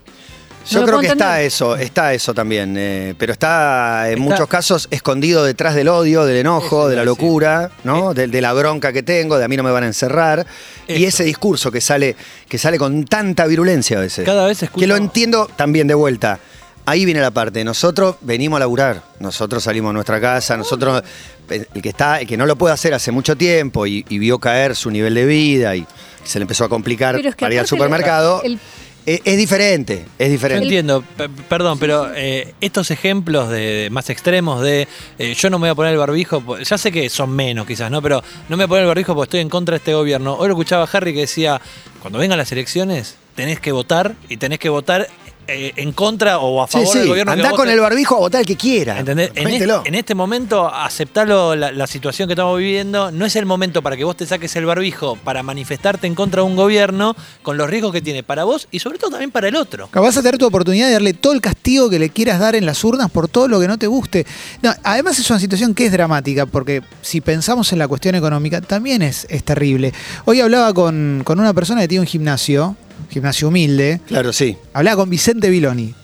Yo 0.69 0.81
No 0.81 0.87
creo 0.87 1.01
que 1.01 1.07
está 1.07 1.41
eso, 1.41 1.75
está 1.75 2.13
eso 2.13 2.35
también, 2.35 2.75
eh, 2.77 3.15
pero 3.19 3.33
está 3.33 4.09
en 4.11 4.19
Está- 4.19 4.23
muchos 4.25 4.47
casos 4.47 4.89
escondido 4.91 5.43
detrás 5.43 5.75
del 5.75 5.89
odio, 5.89 6.27
del 6.27 6.37
enojo, 6.37 6.83
Eso 6.83 6.89
de 6.91 6.97
la 6.97 7.05
locura, 7.05 7.71
¿no? 7.83 8.13
De, 8.13 8.29
de 8.29 8.41
la 8.43 8.53
bronca 8.53 8.93
que 8.93 9.03
tengo, 9.03 9.39
de 9.39 9.45
a 9.47 9.49
mí 9.49 9.57
no 9.57 9.63
me 9.63 9.71
van 9.71 9.85
a 9.85 9.87
encerrar. 9.87 10.47
Y 10.87 11.05
ese 11.07 11.25
discurso 11.25 11.73
que 11.73 11.81
sale, 11.81 12.15
que 12.47 12.59
sale 12.59 12.77
con 12.79 13.07
tanta 13.07 13.47
virulencia 13.47 13.97
a 13.97 14.01
veces. 14.03 14.27
Cada 14.27 14.47
vez 14.47 14.63
escucho- 14.63 14.81
Que 14.81 14.87
lo 14.87 14.97
entiendo 14.97 15.49
también 15.57 15.87
de 15.87 15.95
vuelta. 15.95 16.39
Ahí 16.85 17.05
viene 17.07 17.21
la 17.21 17.31
parte. 17.31 17.65
Nosotros 17.65 18.17
venimos 18.21 18.59
a 18.59 18.61
laburar. 18.61 19.03
Nosotros 19.19 19.63
salimos 19.65 19.91
a 19.91 19.93
nuestra 19.95 20.21
casa. 20.21 20.57
Nosotros, 20.59 21.03
el 21.49 21.67
que 21.83 21.89
está, 21.89 22.21
el 22.21 22.27
que 22.27 22.37
no 22.37 22.45
lo 22.47 22.57
puede 22.57 22.75
hacer 22.75 22.93
hace 22.95 23.11
mucho 23.13 23.35
tiempo 23.37 23.87
y, 23.87 24.05
y 24.09 24.19
vio 24.19 24.39
caer 24.39 24.77
su 24.77 24.91
nivel 24.91 25.15
de 25.15 25.25
vida 25.25 25.75
y 25.75 25.87
se 26.25 26.39
le 26.39 26.45
empezó 26.45 26.65
a 26.65 26.69
complicar 26.69 27.17
es 27.17 27.35
que 27.35 27.41
para 27.45 27.55
ir 27.55 27.61
al 27.61 27.67
supermercado. 27.67 28.43
el- 28.43 28.59
es, 29.07 29.23
es 29.25 29.39
diferente, 29.39 30.05
es 30.19 30.29
Yo 30.29 30.33
diferente. 30.33 30.65
entiendo, 30.65 31.03
p- 31.17 31.31
perdón, 31.49 31.79
pero 31.79 32.09
eh, 32.15 32.53
estos 32.61 32.91
ejemplos 32.91 33.49
de, 33.49 33.59
de 33.85 33.91
más 33.91 34.11
extremos 34.11 34.61
de 34.63 34.87
eh, 35.19 35.35
yo 35.35 35.49
no 35.49 35.59
me 35.59 35.63
voy 35.63 35.71
a 35.71 35.75
poner 35.75 35.93
el 35.93 35.99
barbijo, 35.99 36.59
ya 36.59 36.77
sé 36.77 36.93
que 36.93 37.09
son 37.09 37.31
menos 37.31 37.67
quizás, 37.67 37.91
¿no? 37.91 38.03
Pero 38.03 38.23
no 38.51 38.57
me 38.59 38.65
voy 38.65 38.65
a 38.65 38.69
poner 38.69 38.83
el 38.83 38.89
barbijo 38.89 39.15
porque 39.15 39.25
estoy 39.29 39.41
en 39.41 39.49
contra 39.49 39.73
de 39.73 39.79
este 39.79 39.95
gobierno. 39.95 40.35
Hoy 40.35 40.49
lo 40.49 40.55
escuchaba 40.55 40.85
a 40.85 40.89
Harry 40.93 41.15
que 41.15 41.21
decía, 41.21 41.61
cuando 42.03 42.19
vengan 42.19 42.37
las 42.37 42.53
elecciones, 42.53 43.17
tenés 43.35 43.59
que 43.59 43.73
votar 43.73 44.15
y 44.29 44.37
tenés 44.37 44.59
que 44.59 44.69
votar 44.69 45.09
eh, 45.53 45.73
en 45.77 45.93
contra 45.93 46.39
o 46.39 46.63
a 46.63 46.67
Sí, 46.67 46.73
favor 46.79 46.95
del 46.95 47.03
sí, 47.03 47.09
gobierno. 47.09 47.35
que 47.35 47.41
andá 47.43 47.51
con 47.57 47.69
el 47.69 47.81
barbijo 47.81 48.17
a 48.17 48.19
votar 48.21 48.41
el 48.41 48.47
que 48.47 48.57
quiera. 48.57 48.99
¿Entendés? 49.01 49.31
En, 49.35 49.49
este, 49.49 49.89
en 49.89 49.95
este 49.95 50.15
momento, 50.15 50.73
aceptarlo, 50.73 51.55
la, 51.57 51.73
la 51.73 51.87
situación 51.87 52.29
que 52.29 52.35
estamos 52.35 52.59
viviendo, 52.59 53.11
no 53.11 53.25
es 53.27 53.37
el 53.37 53.47
momento 53.47 53.83
para 53.83 53.97
que 53.97 54.05
vos 54.05 54.17
te 54.17 54.27
saques 54.27 54.55
el 54.57 54.65
barbijo 54.67 55.17
para 55.17 55.43
manifestarte 55.43 56.07
en 56.07 56.15
contra 56.15 56.43
de 56.43 56.49
un 56.49 56.57
gobierno 56.57 57.15
con 57.43 57.57
los 57.57 57.69
riesgos 57.69 57.93
que 57.93 58.01
tiene 58.03 58.23
para 58.23 58.45
vos 58.45 58.69
y 58.71 58.79
sobre 58.81 58.99
todo 58.99 59.11
también 59.11 59.31
para 59.31 59.49
el 59.49 59.57
otro. 59.57 59.89
Vas 59.93 60.17
a 60.17 60.23
tener 60.23 60.39
tu 60.39 60.47
oportunidad 60.47 60.87
de 60.87 60.93
darle 60.95 61.15
todo 61.15 61.33
el 61.33 61.41
castigo 61.41 61.89
que 61.91 61.99
le 61.99 62.11
quieras 62.11 62.39
dar 62.41 62.55
en 62.55 62.67
las 62.67 62.83
urnas 62.85 63.11
por 63.11 63.29
todo 63.29 63.49
lo 63.49 63.61
que 63.61 63.69
no 63.69 63.79
te 63.79 63.87
guste. 63.87 64.27
No, 64.63 64.73
además 64.83 65.19
es 65.19 65.29
una 65.31 65.39
situación 65.39 65.75
que 65.75 65.87
es 65.87 65.93
dramática, 65.93 66.47
porque 66.47 66.83
si 67.03 67.21
pensamos 67.21 67.73
en 67.73 67.79
la 67.79 67.89
cuestión 67.89 68.15
económica, 68.15 68.61
también 68.61 69.03
es, 69.03 69.27
es 69.31 69.45
terrible. 69.45 69.93
Hoy 70.25 70.41
hablaba 70.41 70.73
con, 70.75 71.23
con 71.25 71.39
una 71.41 71.53
persona 71.55 71.81
que 71.83 71.89
tiene 71.89 72.01
un 72.01 72.07
gimnasio, 72.07 72.77
gimnasio 73.09 73.49
humilde, 73.49 74.01
Claro, 74.07 74.33
sí. 74.33 74.57
hablaba 74.73 74.97
con 74.99 75.11
Vicente 75.11 75.49
Viloni, 75.51 75.95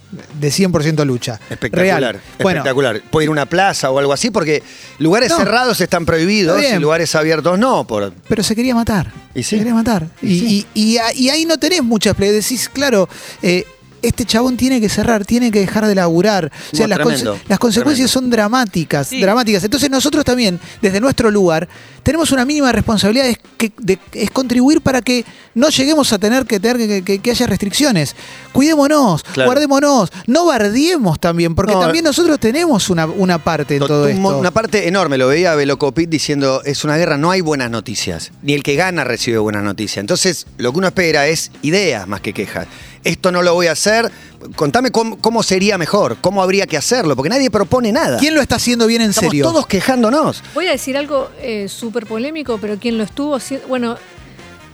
de 0.40 0.48
100% 0.50 1.04
lucha. 1.04 1.38
Espectacular, 1.50 2.00
Real. 2.14 2.20
Bueno, 2.40 2.60
espectacular. 2.60 3.02
Puede 3.10 3.24
ir 3.24 3.28
a 3.28 3.32
una 3.32 3.46
plaza 3.46 3.90
o 3.90 3.98
algo 3.98 4.12
así, 4.12 4.30
porque 4.30 4.62
lugares 4.98 5.30
No. 5.30 5.36
cerrados 5.38 5.80
están 5.80 6.06
prohibidos 6.06 6.60
Está 6.62 6.76
y 6.76 6.80
lugares 6.80 7.14
abiertos 7.14 7.58
no. 7.58 7.86
Por, 7.86 8.12
pero 8.28 8.42
se 8.42 8.54
quería 8.56 8.74
matar. 8.74 9.12
Y 9.34 9.42
sí. 9.42 9.50
Se 9.50 9.58
quería 9.58 9.74
matar. 9.74 10.06
Y, 10.22 10.26
Y 10.32 10.38
sí. 10.40 10.66
y- 10.74 10.80
y 10.92 10.98
a- 10.98 11.12
y 11.12 11.28
ahí 11.28 11.44
no 11.44 11.58
tenés 11.58 11.82
muchas 11.82 12.14
play. 12.14 12.30
Decís, 12.30 12.68
claro, 12.72 13.08
eh, 13.42 13.64
este 14.02 14.24
chabón 14.24 14.56
tiene 14.56 14.80
que 14.80 14.88
cerrar, 14.88 15.24
tiene 15.24 15.50
que 15.50 15.60
dejar 15.60 15.86
de 15.86 15.94
laburar. 15.94 16.50
O 16.72 16.76
sea, 16.76 16.86
No, 16.86 16.96
las, 16.96 16.98
tremendo, 17.06 17.36
conse- 17.36 17.40
las 17.48 17.58
consecuencias 17.58 18.10
tremendo. 18.10 18.28
son 18.28 18.30
dramáticas, 18.30 19.08
Sí. 19.08 19.20
dramáticas. 19.20 19.64
Entonces 19.64 19.90
nosotros 19.90 20.24
también, 20.24 20.60
desde 20.82 21.00
nuestro 21.00 21.30
lugar, 21.30 21.68
tenemos 22.02 22.30
una 22.30 22.44
mínima 22.44 22.70
responsabilidad, 22.72 23.26
es, 23.26 23.38
que, 23.56 23.72
de- 23.78 23.98
es 24.12 24.30
contribuir 24.30 24.80
para 24.80 25.00
que 25.02 25.24
no 25.54 25.68
lleguemos 25.70 26.12
a 26.12 26.18
tener 26.18 26.46
que 26.46 26.60
tener 26.60 26.76
que, 26.76 27.02
que- 27.02 27.18
que 27.18 27.30
haya 27.30 27.46
restricciones. 27.46 28.14
Cuidémonos, 28.52 29.22
Claro. 29.24 29.50
guardémonos, 29.50 30.10
no 30.26 30.46
bardiemos 30.46 31.18
también, 31.18 31.54
porque 31.54 31.72
No, 31.74 31.80
también 31.80 32.04
nosotros 32.04 32.38
tenemos 32.38 32.88
una, 32.90 33.06
una 33.06 33.38
parte 33.38 33.74
en 33.76 33.80
Tot- 33.82 33.88
todo 33.88 34.08
esto. 34.08 34.38
Una 34.38 34.50
parte 34.50 34.86
enorme, 34.88 35.18
lo 35.18 35.28
veía 35.28 35.54
Velocopit 35.54 36.08
diciendo, 36.08 36.62
es 36.64 36.84
una 36.84 36.96
guerra, 36.96 37.16
no 37.18 37.30
hay 37.30 37.40
buenas 37.40 37.70
noticias. 37.70 38.30
Ni 38.42 38.54
el 38.54 38.62
que 38.62 38.76
gana 38.76 39.04
recibe 39.04 39.38
buenas 39.38 39.62
noticias. 39.64 39.98
Entonces, 39.98 40.46
lo 40.58 40.72
que 40.72 40.78
uno 40.78 40.86
espera 40.86 41.26
es 41.26 41.50
ideas 41.62 42.06
más 42.06 42.20
que 42.20 42.32
quejas. 42.32 42.66
Esto 43.06 43.30
no 43.32 43.40
lo 43.42 43.54
voy 43.54 43.68
a 43.68 43.72
hacer, 43.72 44.10
contame 44.56 44.90
cómo, 44.90 45.18
cómo 45.18 45.42
sería 45.42 45.78
mejor, 45.78 46.16
cómo 46.20 46.42
habría 46.42 46.66
que 46.66 46.76
hacerlo, 46.76 47.14
porque 47.14 47.28
nadie 47.28 47.50
propone 47.50 47.92
nada. 47.92 48.18
¿Quién 48.18 48.34
lo 48.34 48.40
está 48.40 48.56
haciendo 48.56 48.86
bien 48.86 49.00
en 49.02 49.10
Estamos 49.10 49.30
serio? 49.30 49.44
todos 49.46 49.66
quejándonos. 49.66 50.42
Voy 50.54 50.66
a 50.66 50.72
decir 50.72 50.96
algo 50.96 51.30
eh, 51.40 51.68
súper 51.68 52.04
polémico, 52.06 52.58
pero 52.60 52.76
quien 52.78 52.98
lo 52.98 53.04
estuvo 53.04 53.36
haciendo. 53.36 53.68
Bueno, 53.68 53.96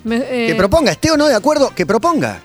me- 0.04 0.16
eh, 0.16 0.46
Que 0.48 0.54
proponga, 0.54 0.92
esté 0.92 1.10
o 1.10 1.16
no 1.16 1.28
de 1.28 1.34
acuerdo, 1.34 1.72
que 1.74 1.84
proponga. 1.86 2.40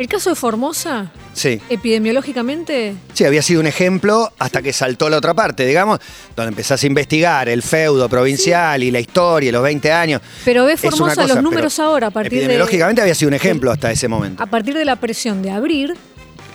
El 0.00 0.08
caso 0.08 0.30
de 0.30 0.36
Formosa, 0.36 1.12
Sí. 1.34 1.60
epidemiológicamente, 1.68 2.94
Sí, 3.12 3.24
había 3.24 3.42
sido 3.42 3.60
un 3.60 3.66
ejemplo 3.66 4.32
hasta 4.38 4.62
que 4.62 4.72
saltó 4.72 5.08
la 5.10 5.18
otra 5.18 5.34
parte, 5.34 5.64
digamos, 5.66 5.98
donde 6.34 6.48
empezás 6.48 6.82
a 6.82 6.86
investigar 6.86 7.48
el 7.48 7.62
feudo 7.62 8.08
provincial 8.08 8.82
y 8.82 8.90
la 8.90 8.98
historia, 9.00 9.52
los 9.52 9.62
20 9.62 9.92
años. 9.92 10.22
pero 10.44 10.64
ve 10.64 10.72
Es 10.72 10.82
una 10.82 10.90
Formosa 10.92 11.14
cosa, 11.22 11.34
los 11.34 11.42
números 11.42 11.78
ahora 11.78 12.06
a 12.08 12.10
partir 12.10 12.30
de. 12.32 12.36
Epidemiológicamente 12.38 13.02
había 13.02 13.14
sido 13.14 13.28
un 13.28 13.34
ejemplo 13.34 13.70
hasta 13.70 13.90
ese 13.92 14.08
momento. 14.08 14.42
a 14.42 14.46
partir 14.46 14.74
de 14.74 14.84
la 14.86 14.96
presión 14.96 15.42
de 15.42 15.50
abrir, 15.50 15.94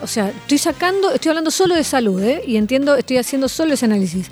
o 0.02 0.06
sea, 0.08 0.28
estoy 0.28 0.58
sacando, 0.58 1.12
estoy 1.12 1.30
hablando 1.30 1.50
solo 1.52 1.74
de 1.76 1.84
salud, 1.84 2.20
¿eh? 2.22 2.42
y 2.46 2.56
entiendo, 2.56 2.96
estoy 2.96 3.18
haciendo 3.18 3.48
solo 3.48 3.74
ese 3.74 3.84
análisis. 3.86 4.28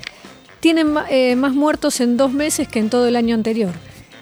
Tienen 0.59 0.93
eh, 1.09 1.35
más 1.35 1.53
muertos 1.53 2.01
en 2.01 2.17
dos 2.17 2.33
meses 2.33 2.67
que 2.67 2.79
en 2.79 2.89
todo 2.89 3.07
el 3.07 3.15
año 3.15 3.33
anterior. 3.35 3.71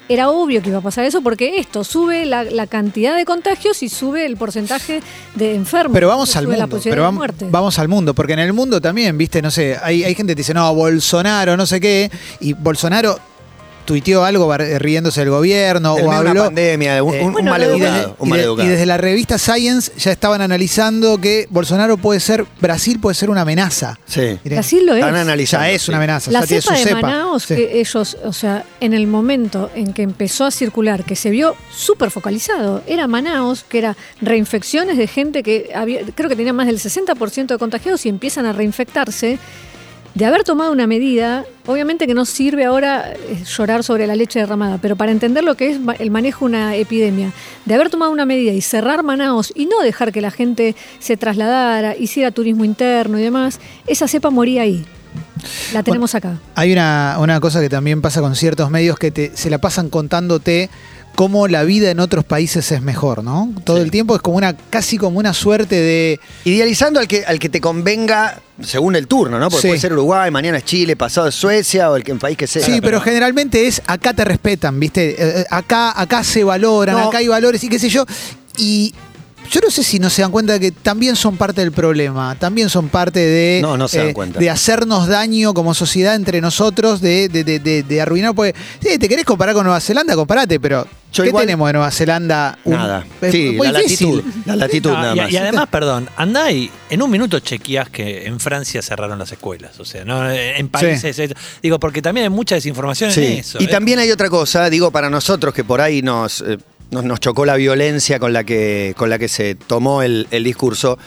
Era 0.09 0.29
obvio 0.29 0.61
que 0.61 0.69
iba 0.69 0.79
a 0.79 0.81
pasar 0.81 1.05
eso 1.05 1.21
porque 1.21 1.57
esto 1.57 1.83
sube 1.83 2.25
la, 2.25 2.43
la 2.43 2.67
cantidad 2.67 3.15
de 3.15 3.25
contagios 3.25 3.81
y 3.83 3.89
sube 3.89 4.25
el 4.25 4.35
porcentaje 4.35 5.01
de 5.35 5.55
enfermos. 5.55 5.93
Pero 5.93 6.09
vamos 6.09 6.35
al 6.35 6.47
mundo, 6.47 6.79
pero 6.83 7.13
vamos 7.49 7.79
al 7.79 7.87
mundo, 7.87 8.13
porque 8.13 8.33
en 8.33 8.39
el 8.39 8.53
mundo 8.53 8.81
también, 8.81 9.17
viste, 9.17 9.41
no 9.41 9.49
sé, 9.49 9.77
hay, 9.81 10.03
hay 10.03 10.13
gente 10.13 10.33
que 10.33 10.37
dice, 10.37 10.53
no, 10.53 10.73
Bolsonaro, 10.75 11.55
no 11.55 11.65
sé 11.65 11.79
qué, 11.79 12.11
y 12.41 12.53
Bolsonaro 12.53 13.17
tuiteó 13.85 14.23
algo 14.25 14.47
bar- 14.47 14.61
riéndose 14.81 15.21
del 15.21 15.29
gobierno 15.29 15.95
Del 15.95 16.05
o 16.05 16.11
habló... 16.11 16.31
una 16.31 16.43
pandemia, 16.45 17.03
un, 17.03 17.13
eh, 17.13 17.19
un- 17.21 17.25
un 17.27 17.33
Bueno, 17.45 17.75
y 17.75 17.79
desde, 17.79 18.05
un 18.07 18.13
y 18.13 18.23
de- 18.23 18.29
maleducado. 18.29 18.67
y 18.67 18.71
desde 18.71 18.85
la 18.85 18.97
revista 18.97 19.37
Science 19.37 19.91
ya 19.97 20.11
estaban 20.11 20.41
analizando 20.41 21.19
que 21.19 21.47
Bolsonaro 21.49 21.97
puede 21.97 22.19
ser, 22.19 22.45
Brasil 22.61 22.99
puede 22.99 23.15
ser 23.15 23.29
una 23.29 23.41
amenaza. 23.41 23.99
Sí. 24.05 24.21
Miren, 24.43 24.57
Brasil 24.57 24.85
lo 24.85 24.93
es. 24.93 24.99
Están 24.99 25.15
analizando. 25.15 25.67
ya 25.67 25.71
es 25.71 25.87
una 25.87 25.97
amenaza, 25.97 26.31
La 26.31 26.41
ya 26.41 26.47
tiene 26.47 26.61
cepa 26.61 26.75
su 26.77 26.83
de 26.83 26.89
cepa. 26.89 27.01
Manaus, 27.01 27.43
Sí. 27.43 27.55
que 27.55 27.79
ellos, 27.79 28.17
o 28.23 28.33
sea, 28.33 28.63
en 28.79 28.93
el 28.93 29.07
momento 29.07 29.69
en 29.75 29.93
que 29.93 30.01
empezó 30.03 30.45
a 30.45 30.51
circular, 30.51 31.03
que 31.03 31.15
se 31.15 31.29
vio 31.29 31.55
súper 31.75 32.11
focalizado, 32.11 32.81
era 32.87 33.07
Manaus, 33.07 33.63
que 33.63 33.79
era 33.79 33.97
reinfecciones 34.21 34.97
de 34.97 35.07
gente 35.07 35.43
que 35.43 35.71
había, 35.75 36.01
creo 36.15 36.29
que 36.29 36.35
tenía 36.35 36.53
más 36.53 36.67
del 36.67 36.79
60% 36.79 37.53
de 37.53 37.57
contagiados 37.59 38.05
y 38.05 38.09
empiezan 38.09 38.45
a 38.45 38.53
reinfectarse. 38.53 39.37
De 40.15 40.25
haber 40.25 40.43
tomado 40.43 40.71
una 40.71 40.85
medida, 40.85 41.43
obviamente 41.65 42.05
que 42.05 42.13
no 42.13 42.25
sirve 42.25 42.65
ahora 42.65 43.13
eh, 43.13 43.43
llorar 43.45 43.83
sobre 43.83 44.05
la 44.05 44.15
leche 44.15 44.39
derramada, 44.39 44.77
pero 44.77 44.95
para 44.95 45.11
entender 45.11 45.43
lo 45.43 45.55
que 45.55 45.71
es 45.71 45.79
el 45.97 46.11
manejo 46.11 46.45
de 46.45 46.49
una 46.49 46.75
epidemia, 46.75 47.31
de 47.65 47.73
haber 47.73 47.89
tomado 47.89 48.11
una 48.11 48.25
medida 48.25 48.51
y 48.51 48.61
cerrar 48.61 49.01
Manaus 49.01 49.51
y 49.55 49.65
no 49.65 49.81
dejar 49.81 50.11
que 50.11 50.21
la 50.21 50.29
gente 50.29 50.75
se 50.99 51.17
trasladara, 51.17 51.95
hiciera 51.97 52.29
turismo 52.29 52.63
interno 52.63 53.17
y 53.17 53.23
demás, 53.23 53.59
esa 53.87 54.07
cepa 54.07 54.29
moría 54.29 54.61
ahí. 54.61 54.85
La 55.73 55.81
tenemos 55.81 56.13
acá. 56.13 56.37
Hay 56.55 56.71
una, 56.71 57.17
una 57.19 57.39
cosa 57.39 57.59
que 57.59 57.69
también 57.69 58.01
pasa 58.01 58.21
con 58.21 58.35
ciertos 58.35 58.69
medios 58.69 58.97
que 58.99 59.11
te, 59.11 59.35
se 59.35 59.49
la 59.49 59.57
pasan 59.57 59.89
contándote 59.89 60.69
cómo 61.15 61.47
la 61.47 61.63
vida 61.63 61.91
en 61.91 61.99
otros 61.99 62.25
países 62.25 62.71
es 62.71 62.81
mejor, 62.81 63.23
¿no? 63.23 63.51
Todo 63.63 63.77
Sí. 63.77 63.83
el 63.83 63.91
tiempo 63.91 64.15
es 64.15 64.21
como 64.21 64.37
una, 64.37 64.53
casi 64.53 64.97
como 64.97 65.19
una 65.19 65.33
suerte 65.33 65.75
de... 65.75 66.19
Idealizando 66.45 66.99
al 66.99 67.07
que, 67.07 67.23
al 67.25 67.37
que 67.39 67.49
te 67.49 67.61
convenga 67.61 68.39
según 68.61 68.95
el 68.95 69.07
turno, 69.07 69.39
¿no? 69.39 69.49
Porque 69.49 69.61
Sí. 69.63 69.67
puede 69.69 69.79
ser 69.79 69.93
Uruguay, 69.93 70.31
mañana 70.31 70.57
es 70.57 70.65
Chile, 70.65 70.95
pasado 70.95 71.27
es 71.27 71.35
Suecia 71.35 71.89
o 71.91 71.95
el, 71.95 72.03
que, 72.03 72.11
el 72.11 72.19
país 72.19 72.37
que 72.37 72.47
sea. 72.47 72.63
Sí, 72.65 72.79
pero 72.81 72.99
generalmente 73.01 73.67
es 73.67 73.81
acá 73.85 74.13
te 74.13 74.25
respetan, 74.25 74.79
¿viste? 74.79 75.11
Eh, 75.11 75.15
eh, 75.41 75.45
acá, 75.49 75.99
acá 75.99 76.23
se 76.23 76.43
valoran, 76.43 76.95
No. 76.95 77.07
acá 77.09 77.19
hay 77.19 77.27
valores 77.27 77.63
y 77.63 77.69
qué 77.69 77.79
sé 77.79 77.89
yo. 77.89 78.05
Y 78.57 78.93
yo 79.49 79.61
no 79.61 79.69
sé 79.69 79.83
si 79.83 79.99
no 79.99 80.09
se 80.09 80.21
dan 80.21 80.31
cuenta 80.31 80.59
que 80.59 80.71
también 80.71 81.15
son 81.15 81.37
parte 81.37 81.61
del 81.61 81.71
problema, 81.71 82.35
también 82.39 82.69
son 82.69 82.89
parte 82.89 83.19
de, 83.19 83.59
eh, 83.59 83.61
No, 83.61 83.77
no 83.77 83.87
se 83.87 83.99
dan 83.99 84.13
cuenta. 84.13 84.39
de 84.39 84.49
hacernos 84.49 85.07
daño 85.07 85.53
como 85.53 85.73
sociedad 85.73 86.15
entre 86.15 86.41
nosotros, 86.41 87.01
de, 87.01 87.29
de, 87.29 87.43
de, 87.43 87.59
de- 87.59 87.83
de 87.83 88.01
arruinar. 88.01 88.33
Pues, 88.33 88.53
sí, 88.81 88.97
te 88.97 89.07
querés 89.09 89.25
comparar 89.25 89.53
con 89.53 89.63
Nueva 89.65 89.79
Zelanda, 89.79 90.15
comparate, 90.15 90.59
pero 90.59 90.87
Yo 91.11 91.23
¿qué 91.23 91.29
igual- 91.29 91.43
tenemos 91.45 91.67
de 91.69 91.73
Nueva 91.73 91.91
Zelanda? 91.91 92.57
Un- 92.63 92.73
Nada. 92.73 93.05
es 93.21 93.31
Sí, 93.31 93.51
muy 93.55 93.67
la 93.67 93.79
difícil. 93.79 94.15
latitud. 94.17 94.31
La 94.45 94.55
latitud 94.55 94.89
No, 94.93 94.97
nada 95.01 95.15
más. 95.15 95.31
y 95.31 95.37
además, 95.37 95.67
perdón, 95.69 96.09
andá 96.17 96.51
y 96.51 96.71
en 96.89 97.01
un 97.01 97.11
minuto 97.11 97.39
chequeás 97.39 97.89
que 97.89 98.25
en 98.25 98.39
Francia 98.39 98.81
cerraron 98.81 99.19
las 99.19 99.31
escuelas. 99.31 99.79
O 99.79 99.85
sea, 99.85 100.03
¿no? 100.05 100.29
en 100.31 100.67
países. 100.69 101.21
Digo, 101.61 101.79
porque 101.79 102.01
también 102.01 102.23
hay 102.25 102.29
mucha 102.29 102.55
desinformación 102.55 103.11
Sí. 103.11 103.23
en 103.25 103.31
eso. 103.33 103.57
Y 103.61 103.65
¿eh? 103.65 103.67
también 103.67 103.99
hay 103.99 104.09
otra 104.11 104.29
cosa, 104.29 104.69
digo, 104.69 104.89
para 104.91 105.09
nosotros 105.09 105.53
que 105.53 105.63
por 105.63 105.81
ahí 105.81 106.01
nos, 106.01 106.41
eh, 106.41 106.57
nos, 106.93 107.19
chocó 107.19 107.45
la 107.45 107.55
violencia 107.55 108.19
con 108.19 108.33
la 108.33 108.43
que, 108.43 108.93
con 108.97 109.09
la 109.09 109.19
que 109.19 109.27
se 109.27 109.55
tomó 109.55 110.01
el, 110.03 110.27
el 110.31 110.43
discurso. 110.43 110.97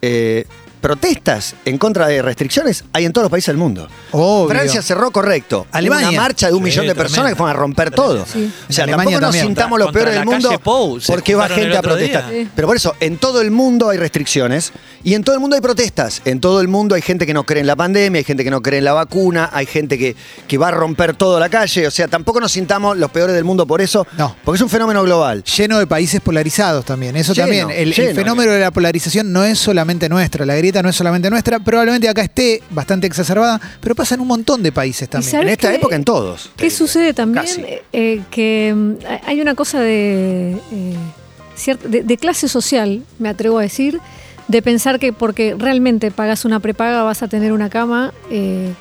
eh, 0.00 0.44
protestas 0.82 1.54
en 1.64 1.78
contra 1.78 2.06
de 2.08 2.20
restricciones 2.20 2.84
hay 2.92 3.06
en 3.06 3.12
todos 3.12 3.24
los 3.24 3.30
países 3.30 3.46
del 3.46 3.56
mundo. 3.56 3.88
Obvio. 4.10 4.48
Francia 4.50 4.82
cerró 4.82 5.10
correcto. 5.10 5.66
Alemania. 5.72 6.08
Una 6.10 6.20
marcha 6.20 6.48
de 6.48 6.52
un 6.54 6.58
Sí, 6.58 6.64
millón 6.64 6.86
de 6.88 6.94
personas 6.94 7.14
tremendo. 7.14 7.34
que 7.34 7.38
fueron 7.38 7.56
a 7.56 7.58
romper 7.58 7.90
todo. 7.92 8.26
Sí. 8.30 8.52
O 8.68 8.72
sea, 8.72 8.84
Alemania 8.84 9.18
tampoco 9.20 9.32
nos 9.38 9.46
sintamos 9.46 9.78
los 9.78 9.92
peores 9.92 10.14
del 10.14 10.24
mundo 10.26 10.50
Pou 10.58 10.98
porque 11.06 11.34
va 11.34 11.48
gente 11.48 11.76
a 11.76 11.82
protestar. 11.82 12.24
Sí. 12.30 12.48
Pero 12.54 12.66
por 12.68 12.76
eso, 12.76 12.94
en 13.00 13.16
todo 13.16 13.40
el 13.40 13.50
mundo 13.50 13.88
hay 13.88 13.96
restricciones 13.98 14.72
y 15.04 15.14
en 15.14 15.24
todo 15.24 15.34
el 15.34 15.40
mundo 15.40 15.54
hay 15.56 15.62
protestas. 15.62 16.20
En 16.24 16.40
todo 16.40 16.60
el 16.60 16.68
mundo 16.68 16.94
hay 16.94 17.02
gente 17.02 17.26
que 17.26 17.32
no 17.34 17.44
cree 17.44 17.60
en 17.60 17.66
la 17.66 17.76
pandemia, 17.76 18.18
hay 18.18 18.24
gente 18.24 18.44
que 18.44 18.50
no 18.50 18.60
cree 18.60 18.78
en 18.78 18.84
la 18.84 18.92
vacuna, 18.92 19.50
hay 19.52 19.66
gente 19.66 19.96
que, 19.98 20.16
que 20.48 20.58
va 20.58 20.68
a 20.68 20.72
romper 20.72 21.14
todo 21.14 21.38
la 21.40 21.48
calle. 21.48 21.86
O 21.86 21.90
sea, 21.90 22.08
tampoco 22.08 22.40
nos 22.40 22.52
sintamos 22.52 22.96
los 22.98 23.10
peores 23.10 23.34
del 23.34 23.44
mundo 23.44 23.66
por 23.66 23.80
eso, 23.80 24.06
No. 24.18 24.34
porque 24.44 24.56
es 24.56 24.62
un 24.62 24.68
fenómeno 24.68 25.02
global. 25.02 25.44
Lleno 25.44 25.78
de 25.78 25.86
países 25.86 26.20
polarizados 26.20 26.84
también. 26.84 27.16
Eso 27.16 27.32
Lleno, 27.34 27.46
también. 27.46 27.70
El, 27.70 27.88
el 27.88 27.94
lleno. 27.94 28.14
fenómeno 28.14 28.52
de 28.52 28.60
la 28.60 28.70
polarización 28.70 29.32
no 29.32 29.44
es 29.44 29.58
solamente 29.58 30.08
nuestra. 30.08 30.44
La 30.46 30.54
grieta 30.56 30.71
no 30.80 30.88
es 30.88 30.94
solamente 30.96 31.28
nuestra. 31.28 31.58
Probablemente 31.58 32.08
acá 32.08 32.22
esté 32.22 32.62
bastante 32.70 33.08
exacerbada, 33.08 33.60
pero 33.80 33.96
pasa 33.96 34.14
en 34.14 34.20
un 34.20 34.28
montón 34.28 34.62
de 34.62 34.70
países 34.70 35.08
también. 35.08 35.30
¿sabes 35.32 35.46
En 35.48 35.52
esta 35.52 35.70
qué? 35.70 35.76
época, 35.76 35.96
en 35.96 36.04
todos. 36.04 36.50
¿Qué 36.56 36.70
sucede 36.70 37.12
también? 37.12 37.44
Eh, 37.92 38.22
que 38.30 38.72
mm, 38.74 38.92
hay 39.26 39.40
una 39.40 39.56
cosa 39.56 39.80
de, 39.80 40.56
eh, 40.72 41.76
de 42.04 42.16
clase 42.16 42.48
social, 42.48 43.02
me 43.18 43.28
atrevo 43.28 43.58
a 43.58 43.62
decir, 43.62 44.00
de 44.48 44.62
pensar 44.62 44.98
que 44.98 45.12
porque 45.12 45.54
realmente 45.58 46.10
pagas 46.10 46.44
una 46.44 46.60
prepaga 46.60 47.02
vas 47.02 47.22
a 47.22 47.28
tener 47.28 47.52
una 47.52 47.68
cama. 47.68 48.12
eh, 48.30 48.72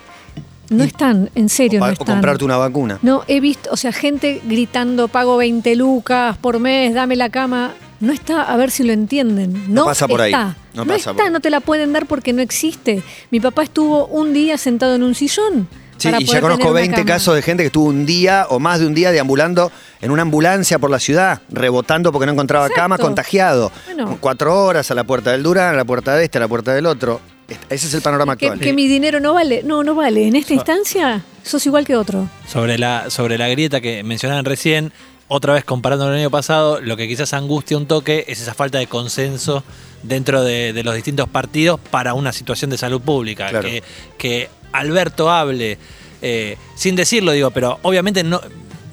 no 0.72 0.84
están, 0.84 1.30
en 1.36 1.50
serio, 1.50 1.80
o, 1.80 1.84
no 1.84 1.90
o 1.90 1.94
están. 1.94 2.08
comprarte 2.08 2.44
una 2.44 2.58
vacuna. 2.58 2.98
No, 3.04 3.24
he 3.28 3.40
visto, 3.40 3.70
o 3.72 3.78
sea, 3.78 3.92
gente 3.92 4.42
gritando, 4.46 5.08
pago 5.08 5.38
20 5.38 5.76
lucas 5.76 6.38
por 6.38 6.60
mes, 6.60 6.94
dame 6.94 7.16
la 7.16 7.30
cama. 7.30 7.74
no 8.00 8.12
está, 8.12 8.42
a 8.44 8.58
ver 8.58 8.72
si 8.72 8.84
lo 8.84 8.94
entienden. 8.94 9.66
No, 9.68 9.86
pasa 9.86 10.08
por 10.08 10.22
ahí. 10.22 10.32
No 10.32 10.56
No, 10.74 10.86
pasa 10.86 11.12
por 11.12 11.12
está, 11.14 11.24
ahí. 11.26 11.30
no 11.32 11.40
te 11.40 11.50
la 11.52 11.60
pueden 11.60 11.94
dar 11.94 12.08
porque 12.08 12.34
no 12.34 12.42
existe. 12.42 13.04
Mi 13.30 13.40
papá 13.40 13.62
estuvo 13.64 14.08
un 14.08 14.34
día 14.34 14.58
sentado 14.58 14.96
en 14.96 15.04
un 15.04 15.14
sillón. 15.14 15.68
Sí, 15.98 16.10
y 16.18 16.26
ya 16.26 16.42
conozco 16.42 16.58
tener 16.64 16.72
una 16.72 16.80
20 16.82 16.96
cama. 16.96 17.06
casos 17.06 17.36
de 17.36 17.44
gente 17.44 17.62
que 17.62 17.68
estuvo 17.68 17.86
un 17.86 18.08
día 18.08 18.48
o 18.50 18.58
más 18.60 18.80
de 18.80 18.88
un 18.88 18.96
día 18.96 19.12
deambulando 19.12 19.72
en 20.02 20.10
una 20.10 20.24
ambulancia 20.24 20.80
por 20.80 20.90
la 20.90 20.98
ciudad, 21.00 21.42
rebotando 21.50 22.12
porque 22.12 22.26
no 22.26 22.32
encontraba 22.32 22.66
Exacto. 22.66 22.82
cama, 22.82 22.98
contagiado. 22.98 23.72
Bueno. 23.86 24.18
Cuatro 24.20 24.64
horas 24.64 24.90
a 24.90 24.96
la 24.96 25.04
puerta 25.04 25.32
del 25.32 25.44
Durán, 25.44 25.76
a 25.76 25.78
la 25.78 25.86
puerta 25.86 26.16
de 26.16 26.24
este, 26.24 26.40
a 26.40 26.42
la 26.42 26.48
puerta 26.48 26.74
del 26.74 26.88
otro. 26.88 27.22
Ese 27.70 27.88
es 27.88 27.94
el 27.94 28.02
panorama 28.02 28.36
Que, 28.36 28.48
actual. 28.48 28.60
que 28.60 28.74
mi 28.74 28.88
dinero 28.88 29.20
no 29.20 29.34
vale. 29.34 29.64
No, 29.64 29.84
no 29.84 29.96
vale. 29.96 30.28
En 30.28 30.36
esta 30.36 30.54
instancia, 30.54 31.24
sos 31.44 31.66
igual 31.66 31.86
que 31.86 31.96
otro. 31.96 32.30
Sobre 32.48 32.78
la, 32.78 33.10
sobre 33.10 33.38
la 33.38 33.48
grieta 33.50 33.82
que 33.82 34.04
mencionaban 34.04 34.46
recién, 34.46 34.92
otra 35.28 35.54
vez 35.54 35.64
comparando 35.64 36.06
con 36.06 36.14
el 36.14 36.20
año 36.20 36.30
pasado, 36.32 36.82
lo 36.82 36.98
que 36.98 37.08
quizás 37.08 37.34
angustia 37.34 37.78
un 37.78 37.86
toque 37.86 38.26
es 38.28 38.42
esa 38.42 38.54
falta 38.54 38.78
de 38.80 38.88
consenso 38.88 39.64
dentro 40.04 40.44
de, 40.44 40.74
de 40.74 40.84
los 40.84 40.94
distintos 40.96 41.30
partidos 41.30 41.80
para 41.80 42.14
una 42.14 42.34
situación 42.34 42.70
de 42.70 42.78
salud 42.78 43.02
pública. 43.02 43.48
Claro. 43.50 43.68
Que, 43.68 43.84
que 44.18 44.50
Alberto 44.74 45.30
hable, 45.30 45.78
eh, 46.22 46.58
sin 46.76 46.96
decirlo, 46.96 47.32
digo, 47.32 47.52
pero 47.52 47.80
obviamente 47.84 48.24
no. 48.24 48.42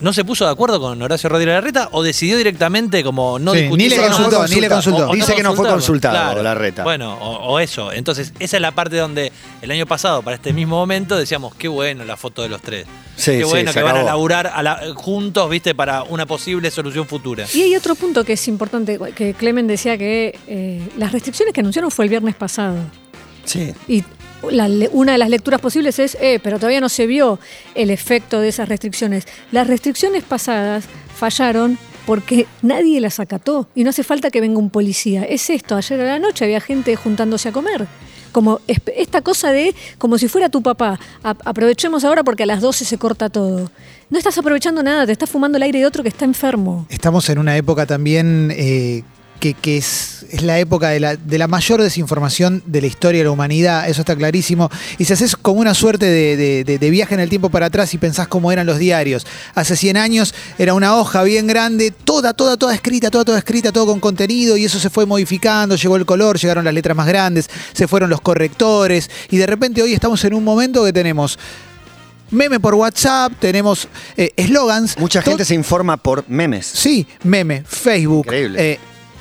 ¿No 0.01 0.13
se 0.13 0.25
puso 0.25 0.45
de 0.45 0.53
acuerdo 0.53 0.79
con 0.81 1.01
Horacio 1.03 1.29
Rodríguez 1.29 1.55
Larreta 1.57 1.89
o 1.93 2.03
decidió 2.05 2.37
directamente 2.37 3.03
como 3.03 3.39
no 3.41 3.53
Sí, 3.53 3.63
discutir? 3.63 3.91
ni 3.91 3.97
le 3.97 3.97
no 3.97 4.03
consultó, 4.15 4.47
ni 4.47 4.61
le 4.61 4.69
consultó. 4.69 5.07
O- 5.07 5.11
o 5.11 5.15
Dice 5.15 5.35
que 5.35 5.43
no 5.43 5.55
fue 5.55 5.69
consultado, 5.69 6.41
Larreta. 6.43 6.85
Bueno, 6.85 7.15
o, 7.15 7.55
o 7.55 7.59
eso. 7.59 7.91
Entonces, 7.93 8.33
esa 8.39 8.57
es 8.59 8.61
la 8.63 8.71
parte 8.73 8.97
donde 8.97 9.33
el 9.61 9.71
año 9.73 9.87
pasado, 9.87 10.23
para 10.23 10.37
este 10.37 10.53
mismo 10.53 10.77
momento, 10.77 11.17
decíamos, 11.19 11.55
qué 11.57 11.67
bueno 11.69 12.05
la 12.05 12.17
foto 12.17 12.43
de 12.43 12.49
los 12.49 12.63
tres. 12.63 12.87
Sí, 13.17 13.33
qué 13.33 13.39
sí, 13.39 13.43
bueno 13.45 13.73
se 13.73 13.79
que 13.81 13.83
van 13.85 13.97
a 13.97 14.03
laburar 14.05 14.47
a 14.55 14.63
la- 14.63 14.81
juntos, 14.95 15.51
viste, 15.51 15.75
para 15.75 16.05
una 16.05 16.27
posible 16.27 16.71
solución 16.71 17.07
futura. 17.07 17.47
Y 17.53 17.63
hay 17.63 17.75
otro 17.75 17.97
punto 17.97 18.23
que 18.25 18.35
es 18.35 18.47
importante, 18.49 18.99
que 19.17 19.35
Clemen 19.35 19.67
decía 19.67 19.99
que 19.99 20.39
eh, 20.47 20.81
las 20.97 21.11
restricciones 21.11 21.53
que 21.53 21.61
anunciaron 21.61 21.91
fue 21.91 22.05
el 22.05 22.11
viernes 22.11 22.37
pasado. 22.37 22.77
Sí. 23.45 23.73
Y 23.89 24.05
una 24.43 25.13
de 25.13 25.19
las 25.19 25.31
lecturas 25.31 25.61
posibles 25.61 25.99
es, 25.99 26.17
eh, 26.21 26.41
pero 26.43 26.59
todavía 26.59 26.81
no 26.81 26.89
se 26.89 27.07
vio 27.07 27.39
el 27.75 27.91
efecto 27.91 28.41
de 28.41 28.49
esas 28.49 28.69
restricciones. 28.69 29.27
Las 29.53 29.67
restricciones 29.67 30.23
pasadas 30.23 30.85
fallaron 31.15 31.79
porque 32.07 32.47
nadie 32.63 33.01
las 33.01 33.21
acató 33.21 33.69
y 33.75 33.85
no 33.85 33.91
hace 33.91 34.03
falta 34.03 34.31
que 34.31 34.41
venga 34.41 34.59
un 34.59 34.71
policía. 34.71 35.25
Es 35.25 35.51
esto, 35.51 35.77
ayer 35.77 36.01
a 36.01 36.05
la 36.05 36.19
noche 36.19 36.45
había 36.45 36.61
gente 36.61 36.97
juntándose 36.97 37.51
a 37.51 37.53
comer. 37.53 37.87
Como 38.33 38.61
esta 38.67 39.21
cosa 39.23 39.53
de, 39.53 39.75
como 39.97 40.17
si 40.19 40.29
fuera 40.29 40.49
tu 40.49 40.63
papá, 40.63 40.99
aprovechemos 41.23 42.05
ahora 42.05 42.25
porque 42.25 42.45
a 42.45 42.47
las 42.47 42.61
12 42.61 42.85
se 42.85 42.99
corta 42.99 43.29
todo. 43.29 43.71
No 44.11 44.19
estás 44.19 44.39
aprovechando 44.39 44.83
nada, 44.83 45.07
te 45.07 45.13
estás 45.13 45.29
fumando 45.29 45.57
el 45.57 45.63
aire 45.65 45.81
de 45.81 45.87
otro 45.87 46.03
que 46.03 46.09
está 46.09 46.25
enfermo. 46.25 46.87
Estamos 46.89 47.29
en 47.29 47.39
una 47.39 47.57
época 47.57 47.85
también 47.85 48.53
eh, 48.57 49.03
que, 49.39 49.55
que 49.55 49.79
es, 49.79 50.27
es 50.31 50.43
la 50.43 50.59
época 50.59 50.89
de 50.91 51.01
la, 51.01 51.17
de 51.17 51.39
la 51.39 51.47
mayor 51.49 51.81
desinformación 51.83 52.63
de 52.67 52.81
la 52.81 52.87
historia 52.87 53.21
de 53.21 53.25
la 53.25 53.31
humanidad, 53.31 53.89
eso 53.89 54.03
está 54.03 54.15
clarísimo. 54.17 54.71
Y 54.99 55.05
si 55.05 55.13
haces 55.13 55.37
como 55.37 55.61
una 55.61 55.75
suerte 55.75 56.07
de, 56.07 56.65
de- 56.65 56.91
viaje 56.91 57.15
en 57.15 57.21
el 57.21 57.29
tiempo 57.29 57.51
para 57.51 57.67
atrás 57.67 57.93
y 57.95 57.99
pensás 57.99 58.29
cómo 58.29 58.51
eran 58.51 58.67
los 58.67 58.79
diarios. 58.79 59.27
Hace 59.55 59.77
100 59.77 59.97
años 59.97 60.35
era 60.59 60.75
una 60.75 60.97
hoja 60.97 61.23
bien 61.23 61.47
grande, 61.47 61.91
toda, 61.91 62.33
toda, 62.35 62.57
toda 62.57 62.75
escrita, 62.75 63.11
toda, 63.11 63.25
toda 63.25 63.39
escrita, 63.39 63.73
todo 63.73 63.87
con 63.87 64.01
contenido 64.01 64.57
y 64.57 64.65
eso 64.65 64.79
se 64.79 64.91
fue 64.91 65.07
modificando, 65.07 65.77
llegó 65.77 65.97
el 65.97 66.07
color, 66.07 66.39
llegaron 66.39 66.65
las 66.65 66.75
letras 66.75 66.97
más 66.97 67.07
grandes, 67.07 67.49
se 67.73 67.87
fueron 67.89 68.11
los 68.11 68.21
correctores 68.21 69.11
y 69.31 69.37
de 69.37 69.47
repente 69.47 69.83
hoy 69.83 69.93
estamos 69.95 70.25
en 70.25 70.35
un 70.35 70.45
momento 70.45 70.85
que 70.85 70.93
tenemos... 70.93 71.39
Meme 72.31 72.61
por 72.61 72.75
WhatsApp, 72.75 73.33
tenemos 73.41 73.89
eh, 74.15 74.33
eslogans. 74.37 74.99
Mucha 74.99 75.23
gente 75.23 75.47
se 75.47 75.55
informa 75.55 75.97
por 75.97 76.29
memes. 76.29 76.67
Sí, 76.67 77.07
meme, 77.25 77.65
Facebook. 77.67 78.27
Increíble. 78.27 78.73
eh, 78.73 78.79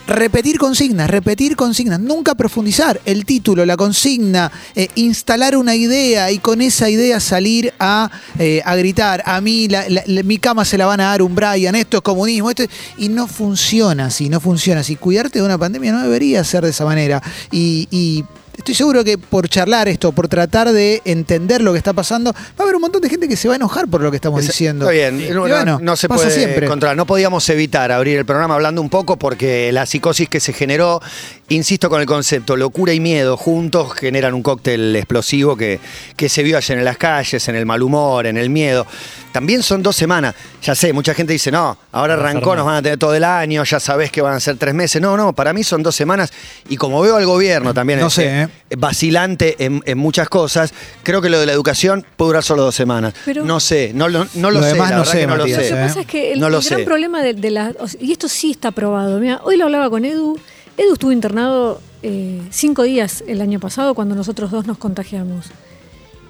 repetir 0.08 0.58
consignas, 0.58 1.10
repetir 1.10 1.56
consignas, 1.56 2.00
nunca 2.00 2.34
profundizar 2.36 3.00
el 3.06 3.26
título, 3.26 3.66
la 3.66 3.76
consigna, 3.78 4.52
eh, 4.76 4.88
instalar 4.96 5.58
una 5.58 5.76
idea 5.76 6.32
y 6.32 6.40
con 6.40 6.62
esa 6.62 6.90
idea 6.90 7.20
salir 7.20 7.74
a, 7.80 8.10
eh, 8.40 8.62
a 8.66 8.76
gritar, 8.76 9.22
a 9.26 9.42
mí 9.42 9.68
la- 9.68 9.86
mi 10.24 10.38
cama 10.38 10.64
se 10.66 10.78
la 10.78 10.86
van 10.86 11.02
a 11.02 11.06
dar 11.06 11.22
un 11.22 11.36
Brian, 11.36 11.76
esto 11.76 11.98
es 11.98 12.04
comunismo, 12.04 12.50
esto 12.50 12.64
es-". 12.64 12.70
y 12.98 13.10
no 13.10 13.28
funciona 13.28 14.06
así, 14.06 14.30
no 14.30 14.40
funciona 14.40 14.82
así. 14.82 14.96
Cuidarte 14.96 15.40
de 15.40 15.46
una 15.46 15.58
pandemia 15.58 15.92
no 15.92 16.02
debería 16.02 16.44
ser 16.44 16.64
de 16.64 16.70
esa 16.70 16.86
manera. 16.86 17.22
Y, 17.52 17.88
y 17.92 18.24
estoy 18.58 18.76
seguro 18.76 19.04
que 19.04 19.18
por 19.18 19.48
charlar 19.48 19.88
esto, 19.88 20.12
por 20.12 20.28
tratar 20.28 20.72
de 20.72 21.02
entender 21.06 21.62
lo 21.62 21.72
que 21.72 21.78
está 21.78 21.94
pasando, 21.94 22.34
va 22.34 22.40
a 22.60 22.64
haber 22.64 22.76
un 22.76 22.82
montón 22.82 23.02
de 23.02 23.10
gente 23.10 23.28
que 23.28 23.36
se 23.36 23.48
va 23.48 23.54
a 23.54 23.58
enojar 23.58 23.88
por 23.88 24.02
lo 24.02 24.10
que 24.12 24.18
estamos 24.18 24.42
diciendo. 24.42 24.90
Está 24.90 25.10
bien, 25.10 25.22
Y 25.22 25.34
no, 25.34 25.42
bueno, 25.42 25.80
no 25.82 25.96
se 25.96 26.08
pasa 26.08 26.24
puede 26.24 26.36
siempre. 26.36 26.68
controlar. 26.68 26.98
No 26.98 27.06
podíamos 27.06 27.48
evitar 27.50 27.92
abrir 27.92 28.18
el 28.18 28.26
programa 28.26 28.56
hablando 28.56 28.82
un 28.82 28.90
poco 28.90 29.18
porque 29.18 29.72
la 29.72 29.86
psicosis 29.86 30.28
que 30.28 30.40
se 30.40 30.54
generó, 30.54 31.02
insisto 31.50 31.90
con 31.90 32.02
el 32.02 32.08
concepto, 32.08 32.58
locura 32.58 32.94
y 32.94 33.00
miedo 33.00 33.38
juntos 33.38 33.94
generan 33.94 34.34
un 34.34 34.44
cóctel 34.44 34.96
explosivo 34.96 35.56
que, 35.56 35.80
que 36.16 36.28
se 36.28 36.44
vio 36.44 36.58
ayer 36.58 36.78
en 36.78 36.86
las 36.86 36.98
calles, 36.98 37.48
en 37.48 37.56
el 37.56 37.66
mal 37.66 37.82
humor, 37.84 38.26
en 38.28 38.38
el 38.38 38.50
miedo. 38.50 38.86
También 39.32 39.62
son 39.62 39.84
dos 39.84 39.96
semanas. 39.96 40.34
Ya 40.64 40.74
sé, 40.74 40.92
mucha 40.94 41.14
gente 41.14 41.32
dice, 41.32 41.52
no, 41.52 41.78
ahora 41.92 42.16
arrancó, 42.16 42.56
nos 42.56 42.66
van 42.66 42.76
a 42.78 42.82
tener 42.82 42.98
todo 42.98 43.14
el 43.14 43.24
año, 43.24 43.64
ya 43.64 43.80
sabés 43.80 44.12
que 44.12 44.22
van 44.22 44.34
a 44.34 44.40
ser 44.40 44.58
tres 44.58 44.74
meses. 44.74 45.02
No, 45.02 45.16
no, 45.16 45.34
para 45.34 45.54
mí 45.54 45.64
son 45.64 45.84
dos 45.84 45.96
semanas. 45.96 46.32
Y 46.70 46.76
como 46.78 47.00
veo 47.02 47.16
al 47.18 47.26
gobierno 47.26 47.74
también 47.74 48.00
No 48.00 48.08
eh, 48.08 48.10
sé, 48.10 48.42
¿eh? 48.42 48.47
Vacilante 48.78 49.56
en, 49.60 49.82
en 49.86 49.98
muchas 49.98 50.30
cosas, 50.30 50.74
creo 51.04 51.22
que 51.22 51.30
lo 51.30 51.40
de 51.40 51.46
la 51.46 51.54
educación 51.54 52.06
puede 52.16 52.30
durar 52.30 52.44
solo 52.44 52.64
dos 52.64 52.76
semanas. 52.76 53.14
Pero- 53.26 53.44
no 53.46 53.60
sé, 53.60 53.92
no, 53.94 54.08
lo- 54.10 54.28
no 54.36 54.52
lo, 54.52 54.60
Lo 54.60 54.64
sé, 54.70 54.76
la 54.78 54.84
no 54.86 54.90
verdad 55.00 55.06
sé, 55.06 55.20
que 55.20 55.28
no 55.28 55.36
lo 55.38 55.46
sé. 55.46 55.52
Lo 55.52 55.58
que 55.60 55.68
¿eh? 55.68 55.72
pasa 55.88 56.00
es 56.02 56.08
que 56.08 56.34
el, 56.34 56.40
No 56.40 56.50
lo 56.50 56.60
el 56.60 56.64
gran 56.66 56.80
sé. 56.80 56.86
problema 56.86 57.22
de, 57.22 57.34
de 57.34 57.52
la. 57.52 57.74
y 58.00 58.12
esto 58.12 58.28
sí 58.28 58.52
está 58.52 58.72
probado. 58.72 59.20
Mira, 59.20 59.42
hoy 59.44 59.58
lo 59.58 59.66
hablaba 59.66 59.90
con 59.90 60.06
Edu. 60.06 60.38
Edu 60.78 60.94
estuvo 60.94 61.12
internado 61.12 61.82
eh, 62.04 62.42
cinco 62.52 62.84
días 62.84 63.24
el 63.28 63.42
año 63.42 63.60
pasado 63.60 63.96
cuando 63.96 64.14
nosotros 64.16 64.52
dos 64.52 64.66
nos 64.68 64.78
contagiamos. 64.78 65.48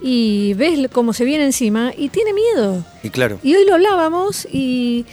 Y 0.01 0.53
ves 0.53 0.80
cómo 0.91 1.12
se 1.13 1.25
viene 1.25 1.43
encima 1.45 1.91
y 1.97 2.10
tiene 2.10 2.32
miedo. 2.34 2.86
Y 3.03 3.10
claro. 3.10 3.39
Y 3.43 3.56
hoy 3.56 3.65
lo 3.65 3.73
hablábamos 3.73 4.47
y, 4.51 5.06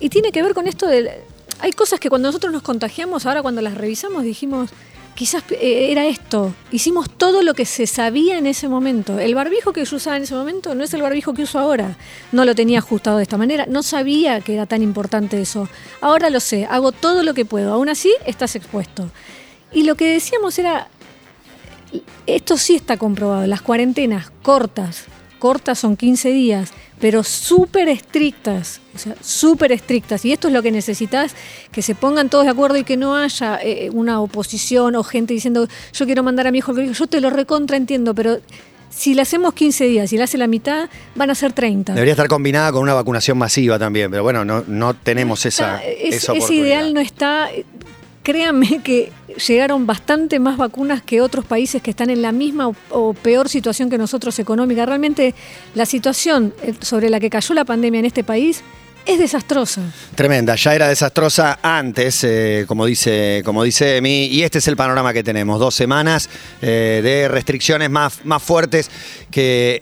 y 0.00 0.08
tiene 0.08 0.32
que 0.32 0.42
ver 0.42 0.54
con 0.54 0.66
esto 0.66 0.86
de... 0.86 1.22
Hay 1.60 1.70
cosas 1.72 2.00
que 2.00 2.10
cuando 2.10 2.28
nosotros 2.28 2.52
nos 2.52 2.62
contagiamos, 2.62 3.26
ahora 3.26 3.42
cuando 3.42 3.60
las 3.62 3.74
revisamos 3.74 4.24
dijimos, 4.24 4.70
quizás 5.14 5.44
eh, 5.50 5.88
era 5.90 6.06
esto. 6.06 6.54
Hicimos 6.70 7.10
todo 7.10 7.42
lo 7.42 7.54
que 7.54 7.64
se 7.64 7.86
sabía 7.86 8.38
en 8.38 8.46
ese 8.46 8.68
momento. 8.68 9.18
El 9.18 9.34
barbijo 9.34 9.72
que 9.72 9.84
yo 9.84 9.96
usaba 9.96 10.16
en 10.16 10.24
ese 10.24 10.34
momento 10.34 10.74
no 10.74 10.84
es 10.84 10.94
el 10.94 11.02
barbijo 11.02 11.34
que 11.34 11.42
uso 11.42 11.58
ahora. 11.58 11.96
No 12.32 12.44
lo 12.44 12.54
tenía 12.54 12.78
ajustado 12.78 13.18
de 13.18 13.22
esta 13.22 13.38
manera. 13.38 13.66
No 13.66 13.82
sabía 13.82 14.40
que 14.40 14.54
era 14.54 14.66
tan 14.66 14.82
importante 14.82 15.40
eso. 15.40 15.68
Ahora 16.00 16.30
lo 16.30 16.40
sé. 16.40 16.66
Hago 16.70 16.92
todo 16.92 17.22
lo 17.22 17.34
que 17.34 17.44
puedo. 17.44 17.72
Aún 17.72 17.88
así, 17.88 18.12
estás 18.26 18.56
expuesto. 18.56 19.10
Y 19.74 19.82
lo 19.82 19.96
que 19.96 20.12
decíamos 20.12 20.58
era, 20.58 20.88
esto 22.26 22.56
sí 22.56 22.76
está 22.76 22.96
comprobado, 22.96 23.46
las 23.46 23.60
cuarentenas 23.60 24.30
cortas, 24.42 25.04
cortas 25.38 25.80
son 25.80 25.96
15 25.96 26.30
días, 26.30 26.72
pero 27.00 27.22
súper 27.24 27.88
estrictas, 27.88 28.80
o 28.94 28.98
sea, 28.98 29.14
súper 29.20 29.72
estrictas. 29.72 30.24
Y 30.24 30.32
esto 30.32 30.48
es 30.48 30.54
lo 30.54 30.62
que 30.62 30.70
necesitas, 30.72 31.34
que 31.72 31.82
se 31.82 31.94
pongan 31.94 32.30
todos 32.30 32.44
de 32.44 32.50
acuerdo 32.52 32.76
y 32.78 32.84
que 32.84 32.96
no 32.96 33.16
haya 33.16 33.58
eh, 33.62 33.90
una 33.92 34.20
oposición 34.20 34.94
o 34.96 35.02
gente 35.04 35.34
diciendo, 35.34 35.68
yo 35.92 36.06
quiero 36.06 36.22
mandar 36.22 36.46
a 36.46 36.50
mi 36.52 36.58
hijo 36.58 36.70
al 36.70 36.76
colegio, 36.76 36.94
yo 36.94 37.06
te 37.06 37.20
lo 37.20 37.30
recontra 37.30 37.76
entiendo, 37.76 38.14
pero 38.14 38.38
si 38.90 39.12
le 39.14 39.22
hacemos 39.22 39.54
15 39.54 39.86
días 39.86 40.12
y 40.12 40.16
le 40.16 40.22
hace 40.22 40.38
la 40.38 40.46
mitad, 40.46 40.88
van 41.16 41.28
a 41.28 41.34
ser 41.34 41.52
30. 41.52 41.94
Debería 41.94 42.12
estar 42.12 42.28
combinada 42.28 42.70
con 42.70 42.82
una 42.82 42.94
vacunación 42.94 43.36
masiva 43.36 43.76
también, 43.76 44.08
pero 44.08 44.22
bueno, 44.22 44.44
no, 44.44 44.62
no 44.68 44.94
tenemos 44.94 45.44
esa, 45.46 45.78
Está- 45.82 45.84
es- 45.90 46.14
esa 46.22 46.32
ese 46.34 46.54
ideal 46.54 46.94
no 46.94 47.00
está. 47.00 47.48
Créanme 48.24 48.80
que 48.82 49.12
llegaron 49.46 49.86
bastante 49.86 50.38
más 50.38 50.56
vacunas 50.56 51.02
que 51.02 51.20
otros 51.20 51.44
países 51.44 51.82
que 51.82 51.90
están 51.90 52.08
en 52.08 52.22
la 52.22 52.32
misma 52.32 52.72
o, 52.88 53.12
peor 53.12 53.50
situación 53.50 53.90
que 53.90 53.98
nosotros 53.98 54.38
económica. 54.38 54.86
Realmente 54.86 55.34
la 55.74 55.84
situación 55.84 56.54
eh, 56.62 56.72
sobre 56.80 57.10
la 57.10 57.20
que 57.20 57.28
cayó 57.28 57.54
la 57.54 57.66
pandemia 57.66 58.00
en 58.00 58.06
este 58.06 58.24
país 58.24 58.64
es 59.06 59.18
desastrosa. 59.18 59.82
Tremenda, 60.14 60.54
ya 60.54 60.74
era 60.74 60.88
desastrosa 60.88 61.58
antes, 61.62 62.24
eh, 62.24 62.64
como 62.66 62.86
dice 62.86 63.42
como 63.44 63.62
dice 63.62 63.98
Emi, 63.98 64.26
y 64.26 64.42
este 64.42 64.58
es 64.58 64.68
el 64.68 64.76
panorama 64.76 65.12
que 65.12 65.22
tenemos. 65.22 65.60
Dos 65.60 65.74
semanas 65.74 66.28
eh, 66.62 67.00
de 67.02 67.28
restricciones 67.28 67.90
más, 67.90 68.24
más 68.24 68.42
fuertes 68.42 68.90
que 69.30 69.80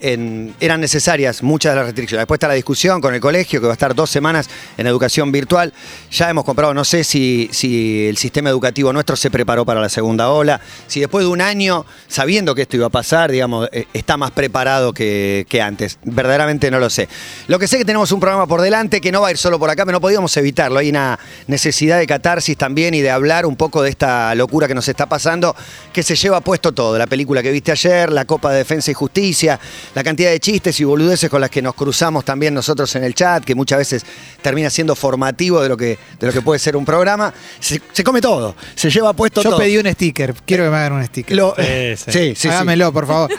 eran 0.59 0.81
necesarias, 0.81 1.43
muchas 1.43 1.73
de 1.73 1.75
las 1.77 1.85
restricciones. 1.85 2.21
Después 2.21 2.37
está 2.37 2.47
la 2.47 2.53
discusión 2.55 3.01
con 3.01 3.13
el 3.13 3.21
colegio, 3.21 3.61
que 3.61 3.67
va 3.67 3.73
a 3.73 3.75
estar 3.75 3.95
dos 3.95 4.09
semanas 4.09 4.49
en 4.77 4.87
educación 4.87 5.31
virtual. 5.31 5.73
Ya 6.11 6.29
hemos 6.29 6.43
comprado, 6.43 6.73
no 6.73 6.83
sé 6.83 7.03
si, 7.03 7.49
si 7.51 8.07
el 8.07 8.17
sistema 8.17 8.49
educativo 8.49 8.91
nuestro 8.91 9.15
se 9.15 9.31
preparó 9.31 9.65
para 9.65 9.79
la 9.79 9.89
segunda 9.89 10.29
ola, 10.29 10.59
si 10.87 10.99
después 10.99 11.25
de 11.25 11.31
un 11.31 11.41
año, 11.41 11.85
sabiendo 12.07 12.55
que 12.55 12.63
esto 12.63 12.77
iba 12.77 12.87
a 12.87 12.91
pasar, 12.91 13.31
digamos, 13.31 13.69
eh, 13.71 13.87
está 13.93 14.17
más 14.17 14.31
preparado 14.31 14.93
que, 14.93 15.45
que 15.47 15.61
antes. 15.61 15.99
Verdaderamente 16.03 16.69
no 16.71 16.79
lo 16.79 16.89
sé. 16.89 17.07
Lo 17.47 17.59
que 17.59 17.67
sé 17.67 17.77
es 17.77 17.81
que 17.81 17.85
tenemos 17.85 18.11
un 18.11 18.19
programa 18.19 18.47
por 18.47 18.61
delante 18.61 18.99
que 18.99 19.12
no 19.13 19.21
va 19.21 19.29
a 19.29 19.31
ir 19.31 19.37
solo 19.37 19.57
por 19.57 19.69
acá, 19.69 19.85
pero 19.85 19.95
no 19.95 20.01
podíamos 20.01 20.35
evitarlo. 20.35 20.79
Hay 20.79 20.89
una 20.89 21.17
necesidad 21.47 21.99
de 21.99 22.05
catarsis 22.07 22.57
también 22.57 22.93
y 22.93 22.99
de 22.99 23.09
hablar 23.09 23.45
un 23.45 23.55
poco 23.55 23.81
de 23.81 23.89
esta 23.89 24.35
locura 24.35 24.67
que 24.67 24.75
nos 24.75 24.87
está 24.89 25.05
pasando, 25.05 25.55
que 25.93 26.03
se 26.03 26.15
lleva 26.17 26.41
puesto 26.41 26.73
todo. 26.73 26.97
La 26.97 27.07
película 27.07 27.41
que 27.41 27.51
viste 27.51 27.71
ayer, 27.71 28.11
la 28.11 28.25
Copa 28.25 28.51
de 28.51 28.57
Defensa 28.57 28.91
y 28.91 28.93
Justicia, 28.93 29.57
la 29.95 30.03
cantidad 30.03 30.29
de 30.31 30.39
chistes 30.41 30.77
y 30.81 30.83
boludeces 30.83 31.29
con 31.29 31.39
las 31.39 31.49
que 31.49 31.61
nos 31.61 31.75
cruzamos 31.75 32.25
también 32.25 32.53
nosotros 32.53 32.93
en 32.95 33.05
el 33.05 33.13
chat, 33.15 33.43
que 33.45 33.55
muchas 33.55 33.77
veces 33.77 34.05
termina 34.41 34.69
siendo 34.69 34.95
formativo 34.95 35.61
de 35.61 35.69
lo 35.69 35.77
que, 35.77 35.97
de 36.19 36.27
lo 36.27 36.33
que 36.33 36.41
puede 36.41 36.59
ser 36.59 36.75
un 36.75 36.83
programa. 36.83 37.33
Se, 37.59 37.79
se 37.93 38.03
come 38.03 38.19
todo, 38.19 38.55
se 38.75 38.89
lleva 38.89 39.13
puesto 39.13 39.41
Yo 39.41 39.51
todo. 39.51 39.59
pedí 39.59 39.77
un 39.77 39.89
sticker, 39.93 40.33
quiero 40.45 40.65
que 40.65 40.69
me 40.71 40.75
hagan 40.77 40.93
un 40.93 41.05
sticker. 41.05 41.37
Lo- 41.37 41.53
Sí, 41.55 41.63
sí. 41.95 42.11
sí, 42.11 42.11
sí, 42.11 42.35
sí. 42.35 42.47
Hágamelo, 42.49 42.91
por 42.91 43.05
favor. 43.07 43.29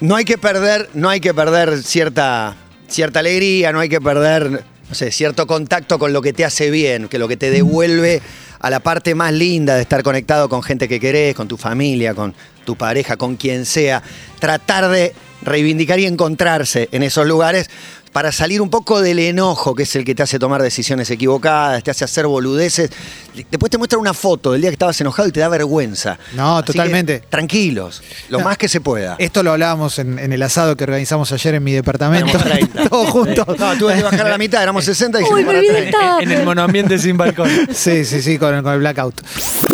No 0.00 0.16
hay 0.16 0.24
que 0.24 0.36
perder, 0.36 0.90
no 0.94 1.08
hay 1.08 1.20
que 1.20 1.32
perder 1.32 1.82
cierta, 1.82 2.54
cierta 2.88 3.20
alegría, 3.20 3.72
no 3.72 3.80
hay 3.80 3.88
que 3.88 4.00
perder, 4.00 4.64
no 4.88 4.94
sé, 4.94 5.10
cierto 5.10 5.46
contacto 5.46 5.98
con 5.98 6.12
lo 6.12 6.22
que 6.22 6.32
te 6.32 6.44
hace 6.44 6.70
bien, 6.70 7.08
que 7.08 7.18
lo 7.18 7.28
que 7.28 7.36
te 7.36 7.50
devuelve 7.50 8.22
a 8.60 8.70
la 8.70 8.80
parte 8.80 9.14
más 9.14 9.32
linda 9.32 9.74
de 9.74 9.82
estar 9.82 10.02
conectado 10.02 10.48
con 10.48 10.62
gente 10.62 10.88
que 10.88 11.00
querés, 11.00 11.34
con 11.34 11.48
tu 11.48 11.56
familia, 11.56 12.14
con 12.14 12.34
tu 12.64 12.76
pareja, 12.76 13.16
con 13.16 13.36
quien 13.36 13.66
sea. 13.66 14.02
Tratar 14.38 14.88
de 14.88 15.12
reivindicar 15.42 15.98
y 15.98 16.06
encontrarse 16.06 16.88
en 16.92 17.02
esos 17.02 17.26
lugares 17.26 17.70
para 18.16 18.32
salir 18.32 18.62
un 18.62 18.70
poco 18.70 19.02
del 19.02 19.18
enojo 19.18 19.74
que 19.74 19.82
es 19.82 19.94
el 19.94 20.02
que 20.02 20.14
te 20.14 20.22
hace 20.22 20.38
tomar 20.38 20.62
decisiones 20.62 21.10
equivocadas, 21.10 21.82
te 21.82 21.90
hace 21.90 22.02
hacer 22.02 22.26
boludeces. 22.26 22.88
Después 23.50 23.68
te 23.70 23.76
muestra 23.76 23.98
una 23.98 24.14
foto 24.14 24.52
del 24.52 24.62
día 24.62 24.70
que 24.70 24.74
estabas 24.76 24.98
enojado 25.02 25.28
y 25.28 25.32
te 25.32 25.40
da 25.40 25.50
vergüenza. 25.50 26.18
No, 26.32 26.56
Así 26.56 26.64
que, 26.68 26.72
totalmente. 26.72 27.18
tranquilos, 27.28 28.02
lo 28.30 28.38
No. 28.38 28.44
más 28.46 28.56
que 28.56 28.68
se 28.70 28.80
pueda. 28.80 29.16
Esto 29.18 29.42
lo 29.42 29.52
hablábamos 29.52 29.98
en, 29.98 30.18
en 30.18 30.32
el 30.32 30.42
asado 30.42 30.78
que 30.78 30.84
organizamos 30.84 31.30
ayer 31.32 31.56
en 31.56 31.64
mi 31.64 31.72
departamento. 31.72 32.30
Éramos 32.30 32.42
30. 32.50 32.84
Todos 32.88 33.10
juntos. 33.10 33.46
No, 33.58 33.76
tuve 33.76 33.96
que 33.96 34.02
bajar 34.02 34.26
a 34.28 34.30
la 34.30 34.38
mitad, 34.38 34.62
éramos 34.62 34.84
60 34.86 35.20
y 35.20 35.24
Uy, 35.24 35.44
"Para 35.44 35.58
el 35.58 35.66
30". 35.66 35.98
tape. 35.98 36.22
En 36.24 36.32
el 36.32 36.42
monoambiente 36.42 36.98
sin 36.98 37.18
balcón. 37.18 37.50
Sí, 37.74 38.06
sí, 38.06 38.22
sí, 38.22 38.38
con, 38.38 38.62
con 38.62 38.72
el 38.72 38.78
blackout. 38.78 39.20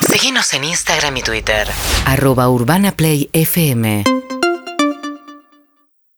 Seguinos 0.09 0.53
en 0.53 0.65
Instagram 0.65 1.17
y 1.17 1.23
Twitter. 1.23 1.69
Arroba 2.07 2.49
Urbana 2.49 2.91
Play 2.91 3.31
FM. 3.33 4.03